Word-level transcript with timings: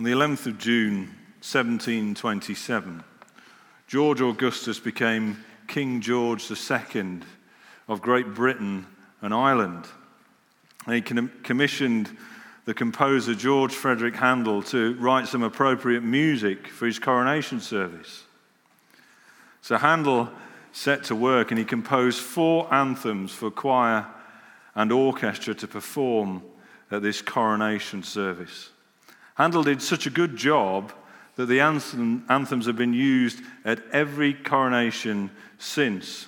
On 0.00 0.04
the 0.04 0.12
11th 0.12 0.46
of 0.46 0.56
June, 0.56 1.14
1727, 1.42 3.04
George 3.86 4.22
Augustus 4.22 4.80
became 4.80 5.44
King 5.66 6.00
George 6.00 6.50
II 6.50 7.20
of 7.86 8.00
Great 8.00 8.32
Britain 8.32 8.86
and 9.20 9.34
Ireland. 9.34 9.84
And 10.86 10.94
he 10.94 11.02
commissioned 11.42 12.16
the 12.64 12.72
composer 12.72 13.34
George 13.34 13.74
Frederick 13.74 14.16
Handel 14.16 14.62
to 14.62 14.94
write 14.94 15.28
some 15.28 15.42
appropriate 15.42 16.02
music 16.02 16.68
for 16.68 16.86
his 16.86 16.98
coronation 16.98 17.60
service. 17.60 18.24
So 19.60 19.76
Handel 19.76 20.30
set 20.72 21.04
to 21.04 21.14
work 21.14 21.50
and 21.50 21.58
he 21.58 21.64
composed 21.66 22.20
four 22.20 22.72
anthems 22.72 23.34
for 23.34 23.50
choir 23.50 24.06
and 24.74 24.92
orchestra 24.92 25.54
to 25.56 25.68
perform 25.68 26.42
at 26.90 27.02
this 27.02 27.20
coronation 27.20 28.02
service. 28.02 28.70
Handel 29.34 29.62
did 29.62 29.80
such 29.82 30.06
a 30.06 30.10
good 30.10 30.36
job 30.36 30.92
that 31.36 31.46
the 31.46 31.60
anthem, 31.60 32.24
anthems 32.28 32.66
have 32.66 32.76
been 32.76 32.92
used 32.92 33.42
at 33.64 33.82
every 33.92 34.34
coronation 34.34 35.30
since 35.58 36.26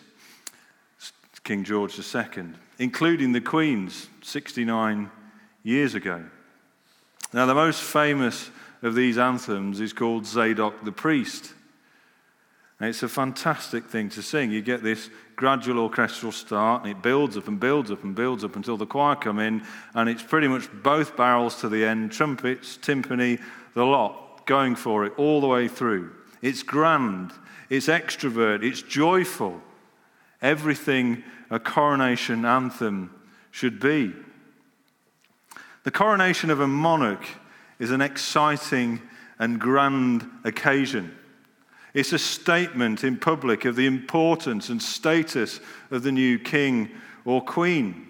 King 1.44 1.64
George 1.64 1.98
II, 1.98 2.44
including 2.78 3.32
the 3.32 3.40
Queen's 3.40 4.08
69 4.22 5.10
years 5.64 5.94
ago. 5.94 6.24
Now, 7.32 7.46
the 7.46 7.54
most 7.54 7.82
famous 7.82 8.50
of 8.82 8.94
these 8.94 9.18
anthems 9.18 9.80
is 9.80 9.92
called 9.92 10.26
Zadok 10.26 10.84
the 10.84 10.92
Priest. 10.92 11.52
It's 12.82 13.04
a 13.04 13.08
fantastic 13.08 13.84
thing 13.84 14.08
to 14.10 14.22
sing. 14.22 14.50
You 14.50 14.60
get 14.60 14.82
this 14.82 15.08
gradual 15.36 15.78
orchestral 15.78 16.32
start, 16.32 16.82
and 16.82 16.90
it 16.90 17.00
builds 17.00 17.36
up 17.36 17.46
and 17.46 17.60
builds 17.60 17.92
up 17.92 18.02
and 18.02 18.12
builds 18.12 18.42
up 18.42 18.56
until 18.56 18.76
the 18.76 18.86
choir 18.86 19.14
come 19.14 19.38
in, 19.38 19.62
and 19.94 20.08
it's 20.08 20.22
pretty 20.22 20.48
much 20.48 20.68
both 20.82 21.16
barrels 21.16 21.60
to 21.60 21.68
the 21.68 21.84
end 21.84 22.10
trumpets, 22.10 22.76
timpani, 22.78 23.40
the 23.74 23.84
lot, 23.84 24.46
going 24.46 24.74
for 24.74 25.04
it 25.04 25.12
all 25.16 25.40
the 25.40 25.46
way 25.46 25.68
through. 25.68 26.10
It's 26.42 26.64
grand, 26.64 27.30
it's 27.70 27.86
extrovert, 27.86 28.64
it's 28.64 28.82
joyful. 28.82 29.62
Everything 30.40 31.22
a 31.50 31.60
coronation 31.60 32.44
anthem 32.44 33.14
should 33.52 33.78
be. 33.78 34.12
The 35.84 35.92
coronation 35.92 36.50
of 36.50 36.58
a 36.58 36.66
monarch 36.66 37.26
is 37.78 37.92
an 37.92 38.00
exciting 38.00 39.00
and 39.38 39.60
grand 39.60 40.28
occasion. 40.42 41.16
It's 41.94 42.12
a 42.12 42.18
statement 42.18 43.04
in 43.04 43.18
public 43.18 43.64
of 43.64 43.76
the 43.76 43.86
importance 43.86 44.70
and 44.70 44.82
status 44.82 45.60
of 45.90 46.02
the 46.02 46.12
new 46.12 46.38
king 46.38 46.90
or 47.24 47.42
queen. 47.42 48.08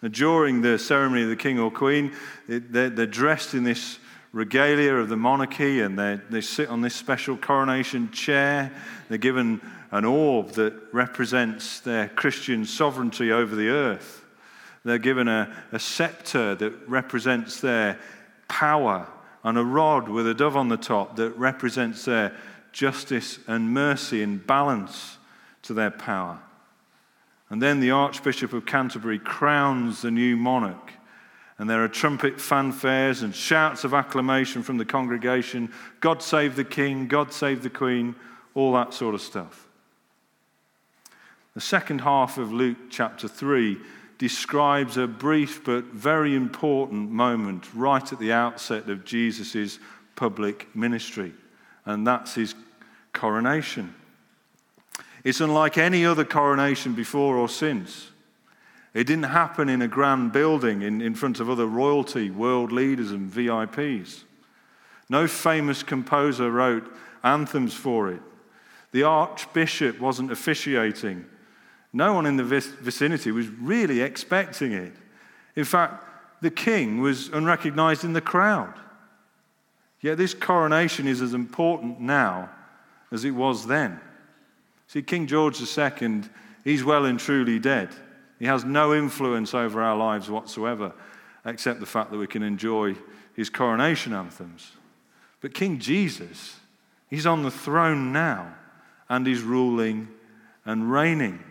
Now, 0.00 0.08
during 0.08 0.62
the 0.62 0.78
ceremony 0.78 1.22
of 1.22 1.28
the 1.28 1.36
king 1.36 1.58
or 1.58 1.70
queen, 1.70 2.12
they're, 2.48 2.90
they're 2.90 3.06
dressed 3.06 3.54
in 3.54 3.64
this 3.64 3.98
regalia 4.32 4.94
of 4.94 5.10
the 5.10 5.16
monarchy 5.16 5.82
and 5.82 5.98
they 5.98 6.40
sit 6.40 6.68
on 6.70 6.80
this 6.80 6.94
special 6.94 7.36
coronation 7.36 8.10
chair. 8.10 8.72
They're 9.08 9.18
given 9.18 9.60
an 9.90 10.06
orb 10.06 10.52
that 10.52 10.72
represents 10.92 11.80
their 11.80 12.08
Christian 12.08 12.64
sovereignty 12.64 13.30
over 13.30 13.54
the 13.54 13.68
earth. 13.68 14.24
They're 14.84 14.98
given 14.98 15.28
a, 15.28 15.54
a 15.70 15.78
scepter 15.78 16.54
that 16.56 16.88
represents 16.88 17.60
their 17.60 17.98
power 18.48 19.06
and 19.44 19.58
a 19.58 19.64
rod 19.64 20.08
with 20.08 20.26
a 20.26 20.34
dove 20.34 20.56
on 20.56 20.68
the 20.68 20.76
top 20.76 21.16
that 21.16 21.30
represents 21.36 22.04
their 22.04 22.34
justice 22.72 23.38
and 23.46 23.72
mercy 23.72 24.22
and 24.22 24.44
balance 24.46 25.18
to 25.62 25.74
their 25.74 25.90
power. 25.90 26.40
And 27.50 27.60
then 27.60 27.80
the 27.80 27.90
Archbishop 27.90 28.52
of 28.52 28.66
Canterbury 28.66 29.18
crowns 29.18 30.02
the 30.02 30.10
new 30.10 30.36
monarch. 30.36 30.92
And 31.58 31.68
there 31.68 31.84
are 31.84 31.88
trumpet 31.88 32.38
fanfares 32.38 33.22
and 33.22 33.34
shouts 33.34 33.84
of 33.84 33.94
acclamation 33.94 34.62
from 34.62 34.78
the 34.78 34.84
congregation 34.84 35.70
God 36.00 36.22
save 36.22 36.56
the 36.56 36.64
King, 36.64 37.06
God 37.06 37.32
save 37.32 37.62
the 37.62 37.70
Queen, 37.70 38.16
all 38.54 38.72
that 38.72 38.94
sort 38.94 39.14
of 39.14 39.20
stuff. 39.20 39.68
The 41.54 41.60
second 41.60 42.00
half 42.00 42.38
of 42.38 42.52
Luke 42.52 42.78
chapter 42.90 43.28
3 43.28 43.78
describes 44.16 44.96
a 44.96 45.06
brief 45.06 45.62
but 45.62 45.84
very 45.84 46.34
important 46.34 47.10
moment 47.10 47.68
right 47.74 48.12
at 48.12 48.18
the 48.18 48.32
outset 48.32 48.88
of 48.88 49.04
Jesus' 49.04 49.78
public 50.16 50.74
ministry 50.74 51.34
and 51.84 52.06
that's 52.06 52.34
his 52.34 52.54
coronation. 53.12 53.94
It's 55.24 55.40
unlike 55.40 55.78
any 55.78 56.04
other 56.04 56.24
coronation 56.24 56.94
before 56.94 57.36
or 57.36 57.48
since. 57.48 58.10
It 58.94 59.06
didn't 59.06 59.24
happen 59.24 59.68
in 59.68 59.80
a 59.82 59.88
grand 59.88 60.32
building 60.32 60.82
in, 60.82 61.00
in 61.00 61.14
front 61.14 61.40
of 61.40 61.48
other 61.48 61.66
royalty, 61.66 62.30
world 62.30 62.72
leaders, 62.72 63.10
and 63.10 63.30
VIPs. 63.30 64.24
No 65.08 65.26
famous 65.26 65.82
composer 65.82 66.50
wrote 66.50 66.90
anthems 67.22 67.74
for 67.74 68.10
it. 68.10 68.20
The 68.92 69.04
archbishop 69.04 69.98
wasn't 70.00 70.32
officiating. 70.32 71.24
No 71.92 72.12
one 72.12 72.26
in 72.26 72.36
the 72.36 72.44
vicinity 72.44 73.30
was 73.30 73.48
really 73.48 74.00
expecting 74.00 74.72
it. 74.72 74.92
In 75.56 75.64
fact, 75.64 76.04
the 76.40 76.50
king 76.50 77.00
was 77.00 77.28
unrecognized 77.28 78.04
in 78.04 78.12
the 78.12 78.20
crowd. 78.20 78.74
Yet 80.02 80.18
this 80.18 80.34
coronation 80.34 81.06
is 81.06 81.22
as 81.22 81.32
important 81.32 82.00
now 82.00 82.50
as 83.12 83.24
it 83.24 83.30
was 83.30 83.66
then. 83.66 84.00
See, 84.88 85.00
King 85.00 85.26
George 85.26 85.60
II, 85.60 86.22
he's 86.64 86.84
well 86.84 87.06
and 87.06 87.18
truly 87.18 87.58
dead. 87.58 87.88
He 88.38 88.46
has 88.46 88.64
no 88.64 88.92
influence 88.92 89.54
over 89.54 89.80
our 89.80 89.96
lives 89.96 90.28
whatsoever, 90.28 90.92
except 91.44 91.78
the 91.78 91.86
fact 91.86 92.10
that 92.10 92.18
we 92.18 92.26
can 92.26 92.42
enjoy 92.42 92.96
his 93.34 93.48
coronation 93.48 94.12
anthems. 94.12 94.72
But 95.40 95.54
King 95.54 95.78
Jesus, 95.78 96.56
he's 97.08 97.26
on 97.26 97.44
the 97.44 97.50
throne 97.50 98.12
now 98.12 98.54
and 99.08 99.26
he's 99.26 99.42
ruling 99.42 100.08
and 100.64 100.90
reigning. 100.90 101.42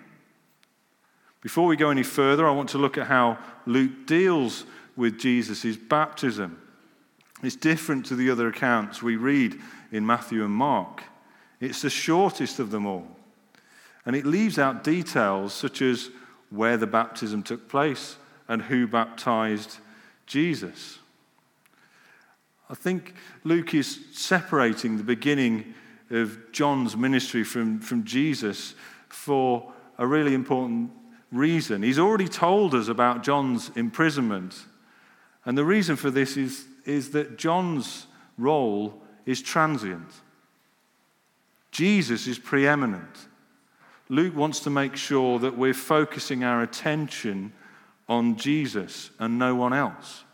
Before 1.41 1.65
we 1.65 1.75
go 1.75 1.89
any 1.89 2.03
further, 2.03 2.47
I 2.47 2.51
want 2.51 2.69
to 2.69 2.77
look 2.77 2.97
at 2.97 3.07
how 3.07 3.37
Luke 3.65 4.05
deals 4.05 4.65
with 4.95 5.19
Jesus' 5.19 5.77
baptism. 5.77 6.61
It's 7.43 7.55
different 7.55 8.05
to 8.07 8.15
the 8.15 8.29
other 8.29 8.47
accounts 8.47 9.01
we 9.01 9.15
read 9.15 9.59
in 9.91 10.05
Matthew 10.05 10.43
and 10.43 10.53
Mark. 10.53 11.03
It's 11.59 11.81
the 11.81 11.89
shortest 11.89 12.59
of 12.59 12.71
them 12.71 12.85
all. 12.85 13.07
And 14.05 14.15
it 14.15 14.25
leaves 14.25 14.57
out 14.57 14.83
details 14.83 15.53
such 15.53 15.81
as 15.81 16.09
where 16.49 16.77
the 16.77 16.87
baptism 16.87 17.43
took 17.43 17.67
place 17.69 18.17
and 18.47 18.61
who 18.61 18.87
baptized 18.87 19.77
Jesus. 20.25 20.99
I 22.69 22.73
think 22.73 23.13
Luke 23.43 23.73
is 23.73 23.99
separating 24.13 24.97
the 24.97 25.03
beginning 25.03 25.73
of 26.09 26.51
John's 26.51 26.95
ministry 26.95 27.43
from, 27.43 27.79
from 27.79 28.03
Jesus 28.03 28.75
for 29.09 29.71
a 29.97 30.07
really 30.07 30.33
important 30.33 30.91
reason. 31.31 31.83
He's 31.83 31.99
already 31.99 32.27
told 32.27 32.73
us 32.73 32.87
about 32.87 33.23
John's 33.23 33.71
imprisonment. 33.75 34.55
And 35.45 35.57
the 35.57 35.65
reason 35.65 35.95
for 35.95 36.11
this 36.11 36.37
is 36.37 36.65
is 36.85 37.11
that 37.11 37.37
John's 37.37 38.07
role 38.37 39.01
is 39.25 39.41
transient. 39.41 40.09
Jesus 41.71 42.27
is 42.27 42.37
preeminent. 42.37 43.27
Luke 44.09 44.35
wants 44.35 44.59
to 44.61 44.69
make 44.69 44.95
sure 44.95 45.39
that 45.39 45.57
we're 45.57 45.73
focusing 45.73 46.43
our 46.43 46.61
attention 46.61 47.53
on 48.09 48.35
Jesus 48.35 49.09
and 49.19 49.39
no 49.39 49.55
one 49.55 49.71
else. 49.71 50.25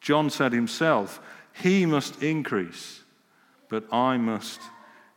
John 0.00 0.30
said 0.30 0.52
himself, 0.52 1.20
He 1.52 1.86
must 1.86 2.22
increase, 2.22 3.02
but 3.68 3.92
I 3.92 4.16
must 4.16 4.60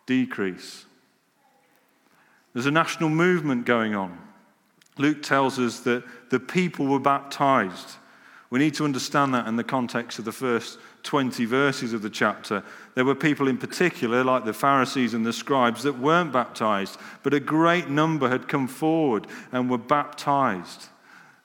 decrease. 0.08 0.86
There's 2.54 2.66
a 2.66 2.72
national 2.72 3.10
movement 3.10 3.66
going 3.66 3.94
on. 3.94 4.18
Luke 4.98 5.22
tells 5.22 5.60
us 5.60 5.82
that 5.82 6.04
the 6.32 6.40
people 6.40 6.88
were 6.88 7.00
baptized 7.00 7.99
we 8.50 8.60
need 8.60 8.74
to 8.76 8.86
understand 8.86 9.34
that 9.34 9.48
in 9.48 9.58
the 9.58 9.64
context 9.64 10.18
of 10.18 10.26
the 10.26 10.32
first 10.32 10.80
20 11.04 11.46
verses 11.46 11.94
of 11.94 12.02
the 12.02 12.10
chapter. 12.10 12.64
There 12.96 13.06
were 13.06 13.16
people 13.16 13.48
in 13.48 13.58
particular, 13.58 14.24
like 14.24 14.44
the 14.44 14.54
Pharisees 14.54 15.14
and 15.14 15.26
the 15.26 15.34
scribes, 15.34 15.84
that 15.84 16.00
weren't 16.00 16.34
baptized, 16.34 16.98
but 17.22 17.34
a 17.34 17.40
great 17.40 17.90
number 17.90 18.28
had 18.28 18.48
come 18.48 18.68
forward 18.68 19.28
and 19.52 19.70
were 19.70 19.78
baptized. 19.78 20.88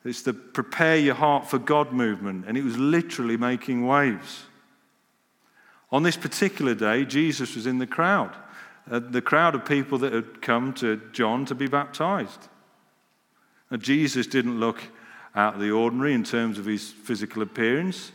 It's 0.05 0.23
the 0.23 0.33
prepare 0.33 0.97
your 0.97 1.15
heart 1.15 1.49
for 1.49 1.59
God 1.59 1.93
movement, 1.93 2.45
and 2.47 2.57
it 2.57 2.65
was 2.65 2.79
literally 2.79 3.37
making 3.37 3.87
waves. 3.87 4.45
On 5.93 6.03
this 6.03 6.17
particular 6.17 6.75
day, 6.75 7.05
Jesus 7.05 7.55
was 7.55 7.67
in 7.67 7.79
the 7.79 7.87
crowd, 7.87 8.35
uh, 8.91 8.99
the 8.99 9.23
crowd 9.23 9.55
of 9.55 9.65
people 9.65 9.99
that 9.99 10.13
had 10.13 10.41
come 10.43 10.73
to 10.75 11.01
John 11.13 11.45
to 11.47 11.55
be 11.55 11.67
baptized. 11.67 12.49
Now, 13.71 13.77
Jesus 13.77 14.27
didn't 14.27 14.59
look 14.59 14.83
out 15.35 15.55
of 15.55 15.61
the 15.61 15.71
ordinary 15.71 16.15
in 16.15 16.25
terms 16.25 16.59
of 16.59 16.65
his 16.65 16.91
physical 16.91 17.43
appearance. 17.43 18.13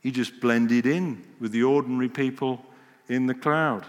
He 0.00 0.10
just 0.10 0.40
blended 0.40 0.86
in 0.86 1.24
with 1.40 1.52
the 1.52 1.62
ordinary 1.62 2.08
people 2.08 2.64
in 3.08 3.26
the 3.26 3.34
crowd. 3.34 3.84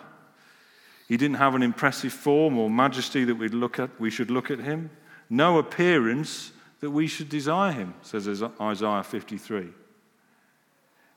He 1.08 1.18
didn't 1.18 1.38
have 1.38 1.56
an 1.56 1.64
impressive 1.64 2.14
form 2.14 2.58
or 2.58 2.70
majesty 2.70 3.24
that 3.24 3.36
we'd 3.36 3.54
look 3.54 3.80
at, 3.80 4.00
we 4.00 4.10
should 4.10 4.30
look 4.30 4.52
at 4.52 4.60
him. 4.60 4.90
No 5.30 5.58
appearance 5.58 6.52
that 6.80 6.92
we 6.92 7.08
should 7.08 7.30
desire 7.30 7.72
him, 7.72 7.94
says 8.02 8.44
Isaiah 8.62 9.04
53. 9.04 9.70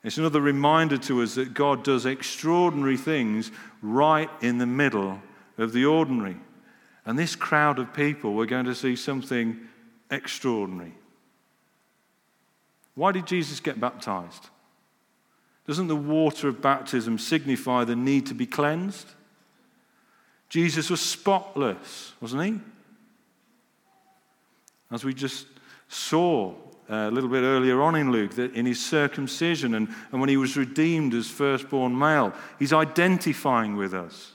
It's 0.03 0.17
another 0.17 0.41
reminder 0.41 0.97
to 0.97 1.21
us 1.21 1.35
that 1.35 1.53
God 1.53 1.83
does 1.83 2.05
extraordinary 2.05 2.97
things 2.97 3.51
right 3.81 4.29
in 4.41 4.57
the 4.57 4.65
middle 4.65 5.21
of 5.57 5.73
the 5.73 5.85
ordinary. 5.85 6.37
And 7.05 7.19
this 7.19 7.35
crowd 7.35 7.77
of 7.77 7.93
people 7.93 8.33
were 8.33 8.47
going 8.47 8.65
to 8.65 8.75
see 8.75 8.95
something 8.95 9.59
extraordinary. 10.09 10.93
Why 12.95 13.11
did 13.11 13.25
Jesus 13.25 13.59
get 13.59 13.79
baptized? 13.79 14.49
Doesn't 15.67 15.87
the 15.87 15.95
water 15.95 16.47
of 16.47 16.61
baptism 16.61 17.17
signify 17.17 17.83
the 17.83 17.95
need 17.95 18.25
to 18.27 18.33
be 18.33 18.45
cleansed? 18.45 19.07
Jesus 20.49 20.89
was 20.89 20.99
spotless, 20.99 22.13
wasn't 22.19 22.43
he? 22.43 22.59
As 24.91 25.05
we 25.05 25.13
just 25.13 25.47
saw 25.87 26.53
uh, 26.89 27.07
a 27.07 27.11
little 27.11 27.29
bit 27.29 27.43
earlier 27.43 27.81
on 27.81 27.95
in 27.95 28.11
Luke, 28.11 28.35
that 28.35 28.53
in 28.53 28.65
his 28.65 28.85
circumcision 28.85 29.75
and, 29.75 29.87
and 30.11 30.19
when 30.19 30.29
he 30.29 30.35
was 30.35 30.57
redeemed 30.57 31.13
as 31.13 31.29
firstborn 31.29 31.97
male, 31.97 32.33
he's 32.59 32.73
identifying 32.73 33.77
with 33.77 33.93
us. 33.93 34.33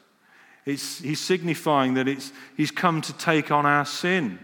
It's, 0.64 1.00
he's 1.00 1.20
signifying 1.20 1.94
that 1.94 2.08
it's, 2.08 2.32
he's 2.56 2.70
come 2.70 3.02
to 3.02 3.12
take 3.12 3.50
on 3.50 3.66
our 3.66 3.84
sin. 3.84 4.38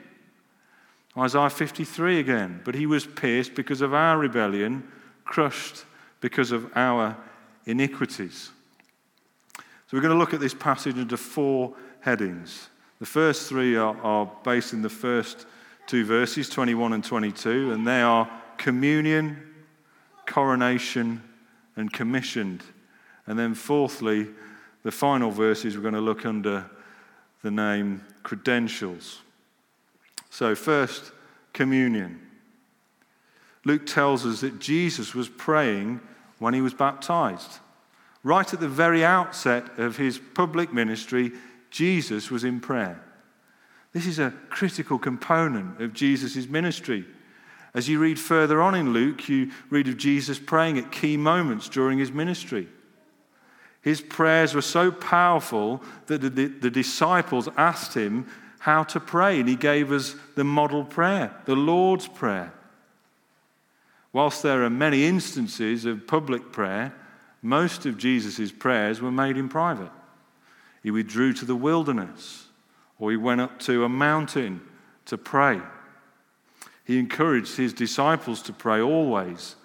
Isaiah 1.17 1.51
53 1.51 2.19
again. 2.19 2.61
But 2.65 2.75
he 2.75 2.87
was 2.87 3.07
pierced 3.07 3.55
because 3.55 3.81
of 3.81 3.95
our 3.95 4.19
rebellion, 4.19 4.87
crushed 5.25 5.85
because 6.21 6.53
of 6.53 6.71
our 6.75 7.17
iniquities. 7.67 8.51
So 9.57 9.97
we're 9.97 10.01
going 10.01 10.15
to 10.15 10.19
look 10.19 10.35
at 10.35 10.41
this 10.41 10.55
passage 10.55 10.97
under 10.97 11.17
four 11.17 11.75
headings. 12.01 12.69
The 12.99 13.07
first 13.07 13.49
three 13.49 13.77
are, 13.77 13.97
are 14.03 14.31
based 14.45 14.73
in 14.73 14.81
the 14.81 14.89
first 14.89 15.47
two 15.87 16.05
verses, 16.05 16.49
21 16.49 16.93
and 16.93 17.05
22, 17.05 17.73
and 17.73 17.87
they 17.87 18.01
are 18.01 18.31
communion, 18.57 19.37
coronation, 20.27 21.23
and 21.77 21.93
commissioned. 21.93 22.63
And 23.27 23.39
then, 23.39 23.55
fourthly, 23.55 24.29
the 24.83 24.91
final 24.91 25.31
verses 25.31 25.77
we're 25.77 25.83
going 25.83 25.95
to 25.95 26.01
look 26.01 26.25
under 26.25 26.65
the 27.43 27.51
name 27.51 28.05
credentials. 28.23 29.21
So, 30.33 30.55
first, 30.55 31.13
communion. 31.53 32.19
Luke 33.67 33.85
tells 33.85 34.25
us 34.25 34.41
that 34.41 34.61
Jesus 34.61 35.15
was 35.15 35.29
praying 35.29 36.01
when 36.39 36.55
he 36.55 36.63
was 36.63 36.73
baptized. 36.73 37.59
Right 38.23 38.51
at 38.51 38.59
the 38.59 38.67
very 38.67 39.05
outset 39.05 39.79
of 39.79 39.99
his 39.99 40.19
public 40.19 40.73
ministry, 40.73 41.33
Jesus 41.71 42.31
was 42.31 42.45
in 42.45 42.61
prayer. 42.61 42.99
This 43.93 44.07
is 44.07 44.19
a 44.19 44.33
critical 44.49 44.99
component 44.99 45.83
of 45.83 45.93
Jesus' 45.93 46.49
ministry. 46.49 47.05
As 47.75 47.91
you 47.91 47.99
read 47.99 48.19
further 48.19 48.63
on 48.63 48.75
in 48.75 48.95
Luke, 48.95 49.29
you 49.29 49.51
read 49.69 49.87
of 49.87 49.99
Jesus 49.99 50.39
praying 50.39 50.79
at 50.79 50.91
key 50.91 51.19
moments 51.19 51.69
during 51.69 51.99
his 51.99 52.11
ministry. 52.11 52.69
His 53.83 54.01
prayers 54.01 54.55
were 54.55 54.63
so 54.63 54.91
powerful 54.91 55.83
that 56.07 56.23
the, 56.23 56.31
the, 56.31 56.71
disciples 56.71 57.51
asked 57.59 57.93
him 57.93 58.27
how 58.63 58.85
to 58.85 59.01
pray. 59.01 59.41
And 59.41 59.49
he 59.49 59.57
gave 59.57 59.91
us 59.91 60.15
the 60.37 60.45
model 60.45 60.85
prayer, 60.85 61.35
the 61.47 61.57
Lord's 61.57 62.07
Prayer. 62.07 62.53
Whilst 64.13 64.43
there 64.43 64.63
are 64.63 64.71
many 64.71 65.05
instances 65.05 65.85
of 65.85 66.07
public 66.07 66.53
prayer, 66.53 66.95
most 67.43 67.87
of 67.87 67.99
Jesus' 67.99 68.53
prayers 68.53 69.01
were 69.01 69.11
made 69.11 69.37
in 69.37 69.49
private. 69.49 69.91
He 70.81 70.93
withdrew 70.93 71.33
to 71.35 71.45
the 71.45 71.57
wilderness, 71.57 72.47
or 73.01 73.11
he 73.11 73.17
went 73.17 73.41
up 73.41 73.59
to 73.61 73.85
a 73.85 73.89
mountain 73.89 74.61
to 75.07 75.19
pray. 75.19 75.61
He 76.85 77.01
encouraged 77.01 77.57
his 77.57 77.73
disciples 77.73 78.43
to 78.43 78.53
pray 78.53 78.81
always 78.81 79.57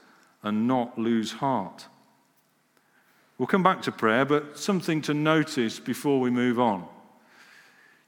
and 0.41 0.67
not 0.67 0.97
lose 0.97 1.33
heart. 1.33 1.85
We'll 3.37 3.45
come 3.45 3.63
back 3.63 3.83
to 3.83 3.91
prayer, 3.91 4.25
but 4.25 4.57
something 4.57 5.03
to 5.03 5.13
notice 5.13 5.79
before 5.79 6.19
we 6.19 6.31
move 6.31 6.59
on. 6.59 6.87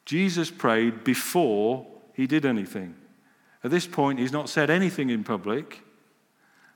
Jesus 0.10 0.50
prayed 0.50 1.04
before 1.04 1.86
he 2.16 2.26
did 2.26 2.44
anything. 2.44 2.96
At 3.64 3.70
this 3.70 3.86
point, 3.86 4.18
he's 4.18 4.32
not 4.32 4.50
said 4.50 4.72
anything 4.72 5.12
in 5.12 5.24
public, 5.24 5.84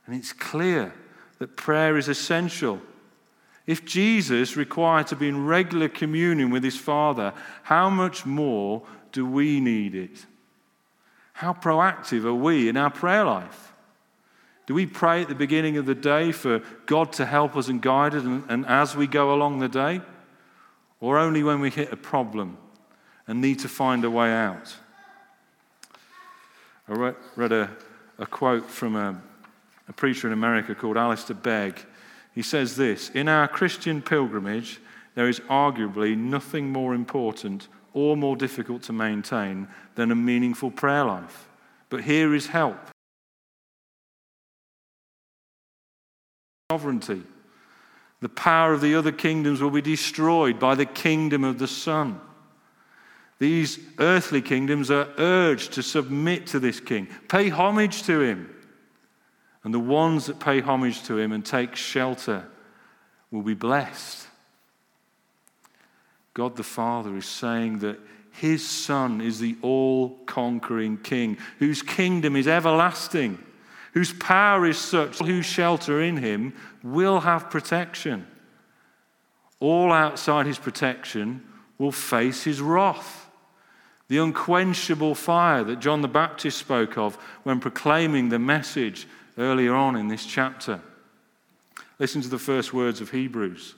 and 0.05 0.15
it's 0.15 0.31
clear 0.31 0.93
that 1.39 1.57
prayer 1.57 1.97
is 1.97 2.07
essential. 2.07 2.79
If 3.65 3.85
Jesus 3.85 4.55
required 4.55 5.07
to 5.07 5.15
be 5.15 5.29
in 5.29 5.47
regular 5.47 5.89
communion 5.89 6.51
with 6.51 6.63
his 6.63 6.77
Father, 6.77 7.33
how 7.63 7.89
much 7.89 8.23
more 8.23 8.83
do 9.11 9.25
we 9.25 9.59
need 9.59 9.95
it? 9.95 10.27
How 11.33 11.53
proactive 11.53 12.25
are 12.25 12.35
we 12.35 12.69
in 12.69 12.77
our 12.77 12.91
prayer 12.91 13.25
life? 13.25 13.73
Do 14.67 14.75
we 14.75 14.85
pray 14.85 15.23
at 15.23 15.27
the 15.27 15.33
beginning 15.33 15.77
of 15.77 15.87
the 15.87 15.95
day 15.95 16.31
for 16.33 16.59
God 16.85 17.11
to 17.13 17.25
help 17.25 17.57
us 17.57 17.67
and 17.67 17.81
guide 17.81 18.13
us 18.13 18.25
and, 18.25 18.43
and 18.47 18.63
as 18.67 18.95
we 18.95 19.07
go 19.07 19.33
along 19.33 19.57
the 19.57 19.69
day? 19.69 20.01
Or 20.99 21.17
only 21.17 21.41
when 21.41 21.61
we 21.61 21.71
hit 21.71 21.91
a 21.91 21.97
problem 21.97 22.59
and 23.27 23.41
need 23.41 23.59
to 23.59 23.69
find 23.69 24.03
a 24.03 24.09
way 24.09 24.31
out. 24.31 24.75
I 26.87 27.13
read, 27.35 27.51
a, 27.51 27.69
a, 28.17 28.25
quote 28.25 28.69
from 28.69 28.95
a, 28.95 29.21
a 29.87 29.93
preacher 29.93 30.27
in 30.27 30.33
America 30.33 30.75
called 30.75 30.97
Alistair 30.97 31.35
Begg. 31.35 31.79
He 32.35 32.41
says 32.41 32.75
this 32.75 33.09
In 33.09 33.29
our 33.29 33.47
Christian 33.47 34.01
pilgrimage, 34.01 34.79
there 35.15 35.29
is 35.29 35.39
arguably 35.41 36.17
nothing 36.17 36.71
more 36.71 36.93
important 36.93 37.67
or 37.93 38.17
more 38.17 38.35
difficult 38.35 38.83
to 38.83 38.93
maintain 38.93 39.67
than 39.95 40.11
a 40.11 40.15
meaningful 40.15 40.71
prayer 40.71 41.05
life. 41.05 41.47
But 41.89 42.01
here 42.01 42.33
is 42.33 42.47
help 42.47 42.77
sovereignty. 46.73 47.21
The 48.21 48.29
power 48.29 48.73
of 48.73 48.81
the 48.81 48.95
other 48.95 49.11
kingdoms 49.11 49.61
will 49.61 49.69
be 49.69 49.81
destroyed 49.81 50.57
by 50.57 50.73
the 50.73 50.87
kingdom 50.87 51.43
of 51.43 51.59
the 51.59 51.67
Son. 51.67 52.19
These 53.43 53.77
earthly 53.99 54.41
kingdoms 54.41 54.89
are 54.89 55.09
urged 55.17 55.73
to 55.73 55.83
submit 55.83 56.47
to 56.47 56.61
this 56.61 56.79
king, 56.79 57.09
pay 57.27 57.49
homage 57.49 58.03
to 58.03 58.21
him. 58.21 58.49
And 59.65 59.73
the 59.73 59.81
ones 59.81 60.27
that 60.27 60.39
pay 60.39 60.61
homage 60.61 61.03
to 61.07 61.17
him 61.17 61.33
and 61.33 61.45
take 61.45 61.75
shelter 61.75 62.45
will 63.31 63.41
be 63.41 63.53
blessed. 63.53 64.25
God 66.33 66.55
the 66.55 66.63
Father 66.63 67.17
is 67.17 67.25
saying 67.25 67.79
that 67.79 67.99
his 68.31 68.65
Son 68.65 69.19
is 69.19 69.39
the 69.39 69.57
all 69.61 70.11
conquering 70.25 70.95
King, 70.95 71.37
whose 71.59 71.81
kingdom 71.81 72.37
is 72.37 72.47
everlasting, 72.47 73.43
whose 73.91 74.13
power 74.13 74.65
is 74.65 74.77
such 74.77 75.17
that 75.17 75.21
all 75.25 75.27
who 75.27 75.41
shelter 75.41 76.01
in 76.01 76.15
him 76.15 76.53
will 76.81 77.19
have 77.19 77.49
protection. 77.49 78.25
All 79.59 79.91
outside 79.91 80.45
his 80.45 80.59
protection 80.59 81.45
will 81.77 81.91
face 81.91 82.43
his 82.43 82.61
wrath 82.61 83.22
the 84.13 84.19
unquenchable 84.19 85.15
fire 85.15 85.63
that 85.63 85.79
John 85.79 86.03
the 86.03 86.07
Baptist 86.07 86.59
spoke 86.59 86.99
of 86.99 87.15
when 87.41 87.59
proclaiming 87.59 88.29
the 88.29 88.37
message 88.37 89.07
earlier 89.39 89.73
on 89.73 89.95
in 89.95 90.07
this 90.07 90.23
chapter. 90.23 90.81
Listen 91.97 92.21
to 92.21 92.27
the 92.29 92.37
first 92.37 92.75
words 92.75 93.01
of 93.01 93.09
Hebrews. 93.09 93.73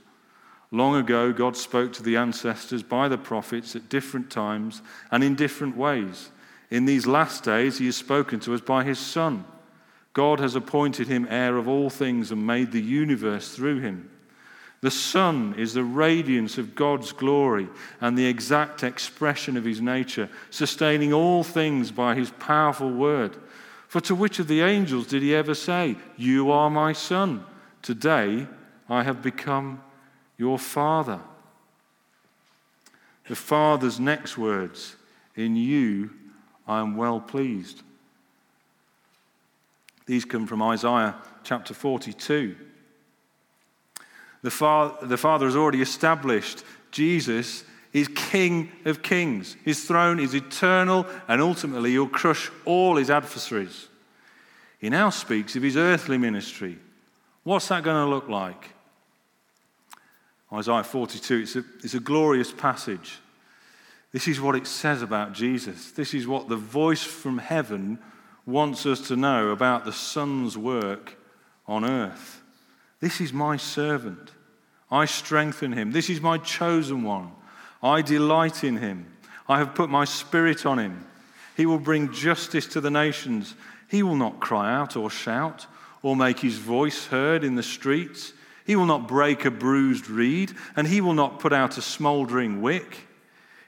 Long 0.72 0.98
ago, 0.98 1.32
God 1.32 1.56
spoke 1.56 1.94
to 1.94 2.04
the 2.04 2.18
ancestors 2.18 2.84
by 2.84 3.08
the 3.08 3.18
prophets 3.18 3.78
at 3.78 3.88
different 3.88 4.30
times 4.30 4.82
and 5.10 5.24
in 5.24 5.36
different 5.36 5.78
ways. 5.78 6.32
In 6.70 6.84
these 6.84 7.08
last 7.08 7.46
days, 7.46 7.78
He 7.78 7.86
has 7.86 7.96
spoken 7.96 8.42
to 8.42 8.54
us 8.54 8.60
by 8.60 8.84
His 8.84 9.00
Son. 9.00 9.46
God 10.12 10.42
has 10.42 10.54
appointed 10.54 11.08
Him 11.08 11.28
heir 11.30 11.56
of 11.56 11.70
all 11.70 11.90
things 11.90 12.34
and 12.34 12.46
made 12.46 12.74
the 12.74 12.82
universe 12.82 13.56
through 13.56 13.80
Him. 13.80 14.10
The 14.86 14.92
Son 14.92 15.56
is 15.58 15.74
the 15.74 15.84
radiance 15.84 16.60
of 16.60 16.76
God's 16.76 17.12
glory 17.12 17.68
and 18.02 18.16
the 18.16 18.28
exact 18.28 18.84
expression 18.84 19.58
of 19.58 19.66
his 19.66 19.82
nature, 19.82 20.30
sustaining 20.52 21.12
all 21.12 21.44
things 21.44 21.90
by 21.90 22.14
his 22.14 22.30
powerful 22.30 22.92
word. 22.92 23.36
For 23.88 24.00
to 24.02 24.14
which 24.14 24.38
of 24.38 24.48
the 24.48 24.62
angels 24.62 25.08
did 25.08 25.24
he 25.24 25.34
ever 25.34 25.56
say, 25.56 25.96
You 26.18 26.52
are 26.52 26.70
my 26.70 26.94
Son? 26.94 27.44
Today 27.82 28.46
I 28.88 29.02
have 29.02 29.24
become 29.24 29.82
your 30.38 30.60
Father. 30.60 31.20
The 33.28 33.36
Father's 33.36 34.00
next 34.00 34.38
words, 34.38 34.98
In 35.36 35.56
you 35.56 36.12
I 36.68 36.80
am 36.80 36.96
well 36.96 37.20
pleased. 37.20 37.82
These 40.06 40.26
come 40.26 40.46
from 40.46 40.62
Isaiah 40.62 41.16
chapter 41.44 41.74
42. 41.74 42.56
The 44.46 44.52
Father, 44.52 45.08
the 45.08 45.18
Father 45.18 45.48
has 45.48 45.56
already 45.56 45.82
established 45.82 46.64
Jesus 46.92 47.64
is 47.94 48.08
King 48.10 48.72
of 48.86 49.02
kings. 49.02 49.58
His 49.66 49.86
throne 49.86 50.20
is 50.20 50.36
eternal, 50.36 51.08
and 51.28 51.42
ultimately, 51.42 51.94
he'll 51.94 52.08
crush 52.08 52.52
all 52.64 52.98
his 52.98 53.10
adversaries. 53.10 53.88
He 54.78 54.92
now 54.92 55.10
speaks 55.10 55.56
of 55.56 55.64
his 55.64 55.76
earthly 55.76 56.20
ministry. 56.20 56.78
What's 57.42 57.70
that 57.70 57.84
going 57.84 58.06
to 58.06 58.08
look 58.08 58.30
like? 58.30 58.70
Isaiah 60.54 60.84
42, 60.84 61.38
it's 61.38 61.56
a, 61.56 61.64
it's 61.84 61.96
a 61.96 62.00
glorious 62.00 62.52
passage. 62.52 63.18
This 64.12 64.28
is 64.28 64.40
what 64.40 64.56
it 64.56 64.68
says 64.68 65.02
about 65.02 65.34
Jesus. 65.34 65.90
This 65.90 66.14
is 66.14 66.28
what 66.28 66.50
the 66.50 66.56
voice 66.56 67.04
from 67.04 67.40
heaven 67.40 67.98
wants 68.46 68.86
us 68.86 69.08
to 69.08 69.16
know 69.16 69.50
about 69.50 69.86
the 69.86 69.92
Son's 69.92 70.56
work 70.56 71.18
on 71.66 71.84
earth. 71.84 72.44
This 73.00 73.22
is 73.22 73.34
my 73.34 73.58
servant. 73.58 74.32
I 74.90 75.06
strengthen 75.06 75.74
him. 75.74 75.92
This 75.92 76.10
is 76.10 76.22
my 76.22 76.38
chosen 76.38 77.04
one. 77.04 77.32
I 77.82 78.02
delight 78.02 78.64
in 78.64 78.78
him. 78.78 79.06
I 79.48 79.60
have 79.60 79.76
put 79.76 79.90
my 79.90 80.06
spirit 80.06 80.66
on 80.66 80.80
him. 80.80 81.06
He 81.56 81.66
will 81.66 81.80
bring 81.80 82.12
justice 82.12 82.68
to 82.68 82.82
the 82.82 82.92
nations. 82.92 83.56
He 83.90 84.04
will 84.04 84.16
not 84.16 84.40
cry 84.40 84.74
out 84.74 84.96
or 84.96 85.10
shout 85.10 85.68
or 86.02 86.16
make 86.16 86.40
his 86.40 86.58
voice 86.58 87.08
heard 87.08 87.44
in 87.44 87.56
the 87.56 87.64
streets. 87.64 88.34
He 88.66 88.76
will 88.76 88.86
not 88.86 89.08
break 89.08 89.46
a 89.46 89.52
bruised 89.52 90.10
reed, 90.10 90.54
and 90.76 90.88
he 90.88 91.02
will 91.02 91.14
not 91.14 91.40
put 91.40 91.54
out 91.54 91.78
a 91.78 91.82
smouldering 91.82 92.62
wick. 92.62 93.08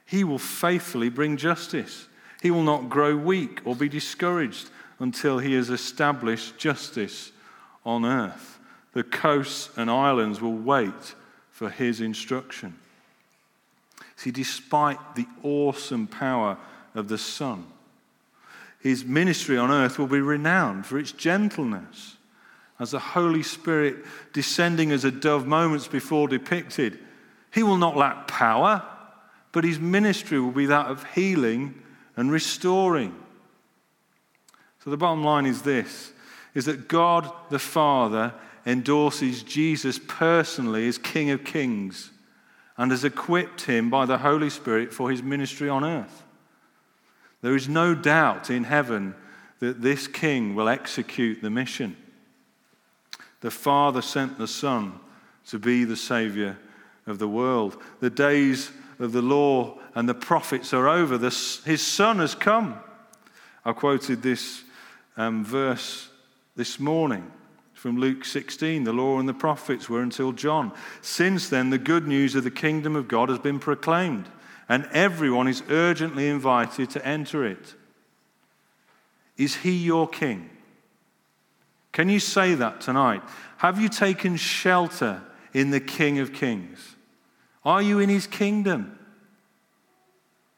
He 0.04 0.24
will 0.24 0.38
faithfully 0.38 1.08
bring 1.08 1.36
justice. 1.36 2.08
He 2.42 2.50
will 2.50 2.62
not 2.62 2.88
grow 2.88 3.16
weak 3.16 3.60
or 3.64 3.76
be 3.76 3.88
discouraged 3.88 4.70
until 4.98 5.38
he 5.38 5.54
has 5.54 5.70
established 5.70 6.58
justice 6.58 7.32
on 7.84 8.04
earth. 8.04 8.57
The 8.92 9.02
coasts 9.02 9.70
and 9.76 9.90
islands 9.90 10.40
will 10.40 10.56
wait 10.56 11.14
for 11.50 11.70
his 11.70 12.00
instruction. 12.00 12.78
See, 14.16 14.30
despite 14.30 15.14
the 15.14 15.26
awesome 15.42 16.06
power 16.06 16.58
of 16.94 17.08
the 17.08 17.18
Son, 17.18 17.66
his 18.80 19.04
ministry 19.04 19.56
on 19.56 19.70
earth 19.70 19.98
will 19.98 20.06
be 20.06 20.20
renowned 20.20 20.86
for 20.86 20.98
its 20.98 21.12
gentleness. 21.12 22.16
As 22.80 22.92
the 22.92 22.98
Holy 22.98 23.42
Spirit 23.42 23.96
descending 24.32 24.92
as 24.92 25.04
a 25.04 25.10
dove 25.10 25.46
moments 25.46 25.88
before 25.88 26.28
depicted, 26.28 26.98
he 27.52 27.62
will 27.62 27.76
not 27.76 27.96
lack 27.96 28.28
power, 28.28 28.84
but 29.52 29.64
his 29.64 29.80
ministry 29.80 30.38
will 30.38 30.52
be 30.52 30.66
that 30.66 30.86
of 30.86 31.04
healing 31.14 31.74
and 32.16 32.30
restoring. 32.30 33.14
So 34.84 34.90
the 34.90 34.96
bottom 34.96 35.24
line 35.24 35.46
is 35.46 35.62
this 35.62 36.12
is 36.54 36.64
that 36.64 36.88
God 36.88 37.30
the 37.50 37.58
Father 37.58 38.32
endorses 38.66 39.42
Jesus 39.42 39.98
personally 40.06 40.88
as 40.88 40.98
King 40.98 41.30
of 41.30 41.44
Kings 41.44 42.10
and 42.76 42.90
has 42.90 43.04
equipped 43.04 43.62
him 43.62 43.90
by 43.90 44.06
the 44.06 44.18
Holy 44.18 44.50
Spirit 44.50 44.92
for 44.92 45.10
his 45.10 45.22
ministry 45.22 45.68
on 45.68 45.84
earth. 45.84 46.22
There 47.42 47.56
is 47.56 47.68
no 47.68 47.94
doubt 47.94 48.50
in 48.50 48.64
heaven 48.64 49.14
that 49.58 49.82
this 49.82 50.06
king 50.06 50.54
will 50.54 50.68
execute 50.68 51.42
the 51.42 51.50
mission. 51.50 51.96
The 53.40 53.50
Father 53.50 54.02
sent 54.02 54.38
the 54.38 54.48
Son 54.48 54.98
to 55.48 55.58
be 55.58 55.84
the 55.84 55.96
Savior 55.96 56.56
of 57.06 57.18
the 57.18 57.28
world. 57.28 57.80
The 58.00 58.10
days 58.10 58.70
of 58.98 59.12
the 59.12 59.22
law 59.22 59.78
and 59.94 60.08
the 60.08 60.14
prophets 60.14 60.72
are 60.72 60.88
over. 60.88 61.18
The, 61.18 61.30
his 61.64 61.84
Son 61.84 62.18
has 62.18 62.34
come. 62.34 62.78
I 63.64 63.72
quoted 63.72 64.22
this 64.22 64.62
um, 65.16 65.44
verse 65.44 66.08
this 66.54 66.78
morning 66.78 67.30
from 67.78 67.98
Luke 67.98 68.24
16. 68.24 68.84
The 68.84 68.92
law 68.92 69.18
and 69.18 69.28
the 69.28 69.34
prophets 69.34 69.88
were 69.88 70.02
until 70.02 70.32
John. 70.32 70.72
Since 71.00 71.48
then, 71.48 71.70
the 71.70 71.78
good 71.78 72.06
news 72.06 72.34
of 72.34 72.44
the 72.44 72.50
kingdom 72.50 72.96
of 72.96 73.08
God 73.08 73.28
has 73.28 73.38
been 73.38 73.58
proclaimed 73.58 74.28
and 74.68 74.86
everyone 74.92 75.48
is 75.48 75.62
urgently 75.70 76.28
invited 76.28 76.90
to 76.90 77.06
enter 77.06 77.44
it. 77.46 77.74
Is 79.36 79.56
he 79.56 79.70
your 79.70 80.08
king? 80.08 80.50
Can 81.92 82.08
you 82.08 82.20
say 82.20 82.54
that 82.54 82.80
tonight? 82.80 83.22
Have 83.58 83.80
you 83.80 83.88
taken 83.88 84.36
shelter 84.36 85.22
in 85.54 85.70
the 85.70 85.80
King 85.80 86.18
of 86.18 86.32
Kings? 86.32 86.96
Are 87.64 87.80
you 87.80 87.98
in 87.98 88.08
his 88.08 88.26
kingdom? 88.26 88.98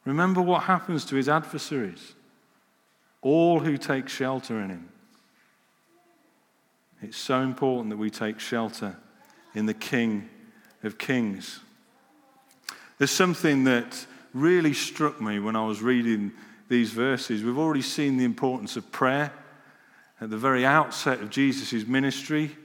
Remember 0.05 0.43
what 0.43 0.65
happens 0.65 1.05
to 1.07 1.17
his 1.17 1.29
adversaries, 1.29 2.15
all 3.23 3.61
who 3.61 3.77
take 3.77 4.09
shelter 4.09 4.61
in 4.61 4.71
him. 4.71 4.89
It's 7.03 7.17
so 7.17 7.41
important 7.41 7.91
that 7.91 7.97
we 7.97 8.11
take 8.11 8.41
shelter 8.41 8.97
in 9.55 9.67
the 9.67 9.75
King 9.75 10.29
of 10.83 10.99
Kings. 10.99 11.61
There's 12.99 13.11
something 13.11 13.65
that 13.65 14.07
really 14.35 14.75
struck 14.75 15.21
me 15.21 15.39
when 15.39 15.57
I 15.57 15.65
was 15.65 15.81
reading 15.81 16.33
these 16.69 16.93
verses. 16.93 17.43
We've 17.43 17.59
already 17.59 17.83
seen 17.83 18.17
the 18.17 18.25
importance 18.25 18.77
of 18.77 18.93
prayer 18.93 19.33
at 20.21 20.31
the 20.31 20.37
very 20.37 20.67
outset 20.67 21.21
of 21.21 21.31
Jesus' 21.31 21.87
ministry. 21.87 22.57